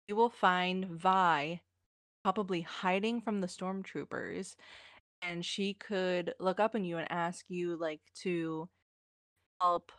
you 0.07 0.15
will 0.15 0.29
find 0.29 0.85
Vi 0.87 1.61
probably 2.23 2.61
hiding 2.61 3.21
from 3.21 3.41
the 3.41 3.47
stormtroopers 3.47 4.55
and 5.21 5.45
she 5.45 5.73
could 5.73 6.33
look 6.39 6.59
up 6.59 6.75
on 6.75 6.83
you 6.83 6.97
and 6.97 7.11
ask 7.11 7.45
you 7.49 7.77
like 7.77 8.01
to 8.23 8.69
help 9.61 9.91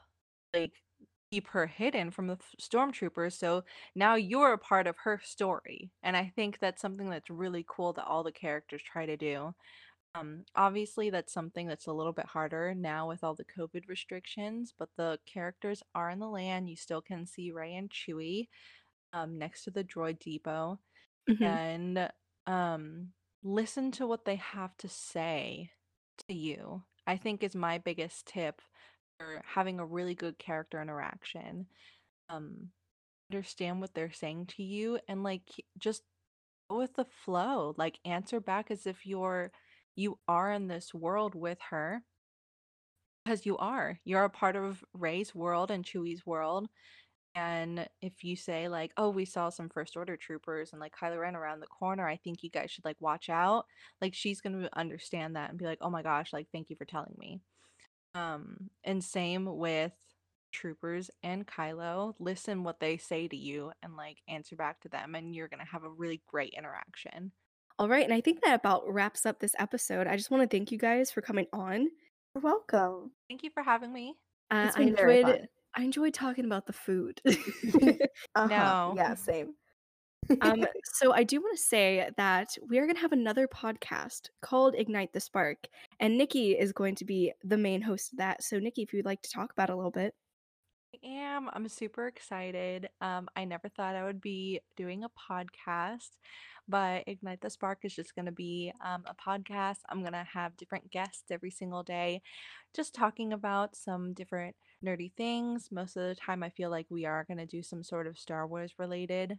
like 0.54 0.72
keep 1.32 1.48
her 1.48 1.66
hidden 1.66 2.10
from 2.10 2.26
the 2.28 2.38
stormtroopers 2.60 3.32
so 3.38 3.64
now 3.96 4.14
you're 4.14 4.52
a 4.52 4.58
part 4.58 4.86
of 4.86 4.96
her 4.98 5.20
story 5.24 5.90
and 6.02 6.16
i 6.16 6.32
think 6.36 6.58
that's 6.60 6.80
something 6.80 7.10
that's 7.10 7.30
really 7.30 7.64
cool 7.68 7.92
that 7.92 8.06
all 8.06 8.22
the 8.22 8.32
characters 8.32 8.82
try 8.82 9.04
to 9.06 9.16
do 9.16 9.52
um 10.14 10.44
obviously 10.56 11.10
that's 11.10 11.32
something 11.32 11.66
that's 11.66 11.86
a 11.86 11.92
little 11.92 12.12
bit 12.12 12.26
harder 12.26 12.74
now 12.74 13.08
with 13.08 13.24
all 13.24 13.34
the 13.34 13.44
covid 13.44 13.82
restrictions 13.88 14.72
but 14.78 14.88
the 14.96 15.18
characters 15.26 15.82
are 15.94 16.10
in 16.10 16.18
the 16.20 16.28
land 16.28 16.68
you 16.70 16.76
still 16.76 17.02
can 17.02 17.26
see 17.26 17.50
Rey 17.52 17.74
and 17.74 17.90
chewie 17.90 18.48
um 19.12 19.38
next 19.38 19.64
to 19.64 19.70
the 19.70 19.84
droid 19.84 20.18
depot 20.20 20.78
Mhm. 21.28 21.42
and 21.42 22.10
um 22.46 23.08
listen 23.47 23.90
to 23.92 24.07
what 24.07 24.24
they 24.24 24.36
have 24.36 24.76
to 24.76 24.88
say 24.88 25.70
to 26.28 26.34
you 26.34 26.82
i 27.07 27.16
think 27.16 27.42
is 27.42 27.55
my 27.55 27.78
biggest 27.78 28.26
tip 28.26 28.61
for 29.18 29.42
having 29.47 29.78
a 29.78 29.86
really 29.86 30.14
good 30.14 30.38
character 30.38 30.80
interaction 30.80 31.66
um 32.28 32.68
understand 33.30 33.80
what 33.80 33.94
they're 33.94 34.12
saying 34.12 34.47
to 34.47 34.62
you 34.62 34.99
and 35.09 35.22
like 35.22 35.42
just 35.78 36.03
go 36.70 36.78
with 36.78 36.94
the 36.94 37.07
flow 37.24 37.74
like 37.76 37.99
answer 38.05 38.40
back 38.40 38.70
as 38.70 38.86
if 38.86 39.07
you're 39.07 39.51
you 39.97 40.18
are 40.28 40.53
in 40.53 40.68
this 40.68 40.92
world 40.92 41.34
with 41.34 41.59
her 41.70 42.03
because 43.26 43.44
you 43.44 43.57
are. 43.57 43.99
You're 44.05 44.24
a 44.24 44.30
part 44.30 44.55
of 44.55 44.84
Rey's 44.94 45.34
world 45.34 45.70
and 45.72 45.84
chewie's 45.84 46.24
world 46.24 46.68
and 47.37 47.89
if 48.01 48.24
you 48.24 48.34
say 48.34 48.68
like, 48.68 48.93
"Oh, 48.97 49.11
we 49.11 49.24
saw 49.26 49.51
some 49.51 49.68
first 49.68 49.97
order 49.97 50.16
troopers 50.16 50.72
and 50.72 50.80
like 50.80 50.97
Kylo 50.97 51.20
Ren 51.20 51.37
around 51.37 51.61
the 51.61 51.66
corner, 51.66 52.09
I 52.09 52.16
think 52.16 52.43
you 52.43 52.51
guys 52.51 52.70
should 52.70 52.84
like 52.84 52.97
watch 53.01 53.28
out." 53.28 53.66
Like 54.01 54.14
she's 54.14 54.41
going 54.41 54.61
to 54.62 54.78
understand 54.78 55.37
that 55.37 55.51
and 55.51 55.59
be 55.59 55.66
like, 55.66 55.78
"Oh 55.82 55.91
my 55.91 56.03
gosh, 56.03 56.32
like 56.32 56.49
thank 56.51 56.70
you 56.70 56.76
for 56.76 56.87
telling 56.87 57.14
me." 57.18 57.41
Um 58.14 58.70
and 58.82 59.05
same 59.05 59.45
with 59.45 59.93
troopers 60.53 61.11
and 61.22 61.47
Kylo, 61.47 62.14
listen 62.18 62.64
what 62.64 62.80
they 62.80 62.97
say 62.97 63.28
to 63.28 63.37
you 63.37 63.72
and 63.82 63.95
like 63.97 64.18
answer 64.26 64.57
back 64.57 64.80
to 64.80 64.89
them 64.89 65.14
and 65.14 65.34
you're 65.34 65.49
going 65.49 65.61
to 65.61 65.70
have 65.70 65.84
a 65.84 65.91
really 65.91 66.22
great 66.26 66.55
interaction. 66.57 67.32
All 67.78 67.89
right, 67.89 68.05
and 68.05 68.14
I 68.14 68.22
think 68.22 68.41
that 68.43 68.55
about 68.55 68.91
wraps 68.91 69.26
up 69.26 69.39
this 69.39 69.55
episode. 69.59 70.07
I 70.07 70.16
just 70.16 70.30
want 70.30 70.43
to 70.43 70.57
thank 70.57 70.72
you 70.72 70.78
guys 70.78 71.11
for 71.11 71.20
coming 71.20 71.47
on. 71.53 71.89
You're 72.34 72.43
welcome. 72.43 73.11
Thank 73.28 73.43
you 73.43 73.51
for 73.53 73.62
having 73.62 73.93
me. 73.93 74.14
Uh, 74.51 74.64
It's 74.68 74.76
I 74.76 74.78
been 74.78 74.97
very 74.97 75.20
enjoyed 75.20 75.37
fun. 75.41 75.49
I 75.76 75.82
enjoy 75.82 76.10
talking 76.10 76.46
about 76.46 76.66
the 76.66 76.72
food. 76.72 77.20
Uh-huh. 78.34 78.48
No. 78.48 78.94
Yeah, 78.96 79.14
same. 79.14 79.54
um, 80.40 80.66
so 80.94 81.12
I 81.12 81.22
do 81.22 81.40
want 81.40 81.56
to 81.56 81.62
say 81.62 82.10
that 82.16 82.48
we 82.68 82.78
are 82.78 82.84
going 82.84 82.96
to 82.96 83.00
have 83.00 83.12
another 83.12 83.48
podcast 83.48 84.28
called 84.42 84.74
Ignite 84.76 85.12
the 85.12 85.20
Spark, 85.20 85.68
and 86.00 86.18
Nikki 86.18 86.52
is 86.52 86.72
going 86.72 86.94
to 86.96 87.04
be 87.04 87.32
the 87.44 87.56
main 87.56 87.80
host 87.80 88.12
of 88.12 88.18
that. 88.18 88.42
So 88.42 88.58
Nikki, 88.58 88.82
if 88.82 88.92
you'd 88.92 89.06
like 89.06 89.22
to 89.22 89.30
talk 89.30 89.52
about 89.52 89.70
it 89.70 89.72
a 89.72 89.76
little 89.76 89.90
bit. 89.90 90.14
I 90.94 91.08
am. 91.08 91.48
I'm 91.52 91.68
super 91.68 92.06
excited. 92.06 92.88
Um, 93.00 93.28
I 93.36 93.44
never 93.44 93.68
thought 93.68 93.96
I 93.96 94.04
would 94.04 94.20
be 94.20 94.60
doing 94.76 95.04
a 95.04 95.10
podcast, 95.30 96.10
but 96.68 97.04
Ignite 97.06 97.40
the 97.40 97.50
Spark 97.50 97.80
is 97.84 97.94
just 97.94 98.14
going 98.14 98.26
to 98.26 98.32
be 98.32 98.72
um, 98.84 99.04
a 99.06 99.14
podcast. 99.14 99.78
I'm 99.88 100.00
going 100.00 100.12
to 100.12 100.26
have 100.32 100.56
different 100.56 100.90
guests 100.90 101.30
every 101.30 101.50
single 101.50 101.82
day, 101.82 102.22
just 102.74 102.94
talking 102.94 103.32
about 103.32 103.76
some 103.76 104.12
different 104.12 104.56
nerdy 104.84 105.12
things. 105.16 105.68
Most 105.70 105.96
of 105.96 106.02
the 106.04 106.14
time, 106.14 106.42
I 106.42 106.50
feel 106.50 106.70
like 106.70 106.86
we 106.90 107.06
are 107.06 107.24
going 107.24 107.38
to 107.38 107.46
do 107.46 107.62
some 107.62 107.82
sort 107.82 108.06
of 108.06 108.18
Star 108.18 108.46
Wars 108.46 108.72
related 108.78 109.38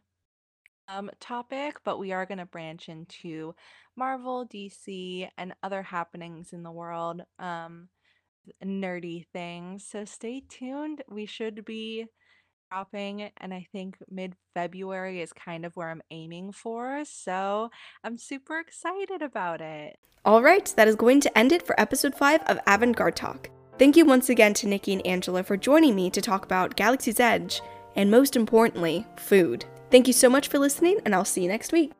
um, 0.87 1.09
topic, 1.19 1.77
but 1.83 1.99
we 1.99 2.11
are 2.11 2.25
going 2.25 2.37
to 2.37 2.45
branch 2.45 2.89
into 2.89 3.53
Marvel, 3.95 4.45
DC, 4.47 5.27
and 5.37 5.53
other 5.63 5.83
happenings 5.83 6.53
in 6.53 6.63
the 6.63 6.71
world. 6.71 7.21
Um, 7.39 7.89
nerdy 8.63 9.25
things. 9.33 9.85
So 9.85 10.05
stay 10.05 10.43
tuned. 10.47 11.03
We 11.09 11.25
should 11.25 11.65
be 11.65 12.05
dropping, 12.71 13.29
and 13.37 13.53
I 13.53 13.67
think 13.71 13.97
mid 14.09 14.35
February 14.53 15.21
is 15.21 15.33
kind 15.33 15.65
of 15.65 15.75
where 15.75 15.89
I'm 15.89 16.01
aiming 16.11 16.51
for. 16.53 17.03
So 17.05 17.69
I'm 18.03 18.17
super 18.17 18.59
excited 18.59 19.21
about 19.21 19.61
it. 19.61 19.97
All 20.25 20.41
right, 20.41 20.73
that 20.75 20.87
is 20.87 20.95
going 20.95 21.21
to 21.21 21.37
end 21.37 21.51
it 21.51 21.63
for 21.63 21.79
episode 21.79 22.15
5 22.15 22.41
of 22.43 22.59
Avant 22.67 22.95
Garde 22.95 23.15
Talk. 23.15 23.49
Thank 23.77 23.95
you 23.95 24.05
once 24.05 24.29
again 24.29 24.55
to 24.55 24.67
Nikki 24.67 24.93
and 24.93 25.05
Angela 25.05 25.43
for 25.43 25.55
joining 25.55 25.95
me 25.95 26.09
to 26.09 26.19
talk 26.19 26.43
about 26.43 26.75
Galaxy's 26.75 27.19
Edge, 27.19 27.61
and 27.95 28.09
most 28.09 28.35
importantly, 28.35 29.05
food. 29.17 29.65
Thank 29.91 30.07
you 30.07 30.13
so 30.13 30.29
much 30.29 30.47
for 30.47 30.57
listening, 30.57 30.99
and 31.05 31.13
I'll 31.13 31.23
see 31.23 31.43
you 31.43 31.47
next 31.47 31.71
week. 31.71 31.91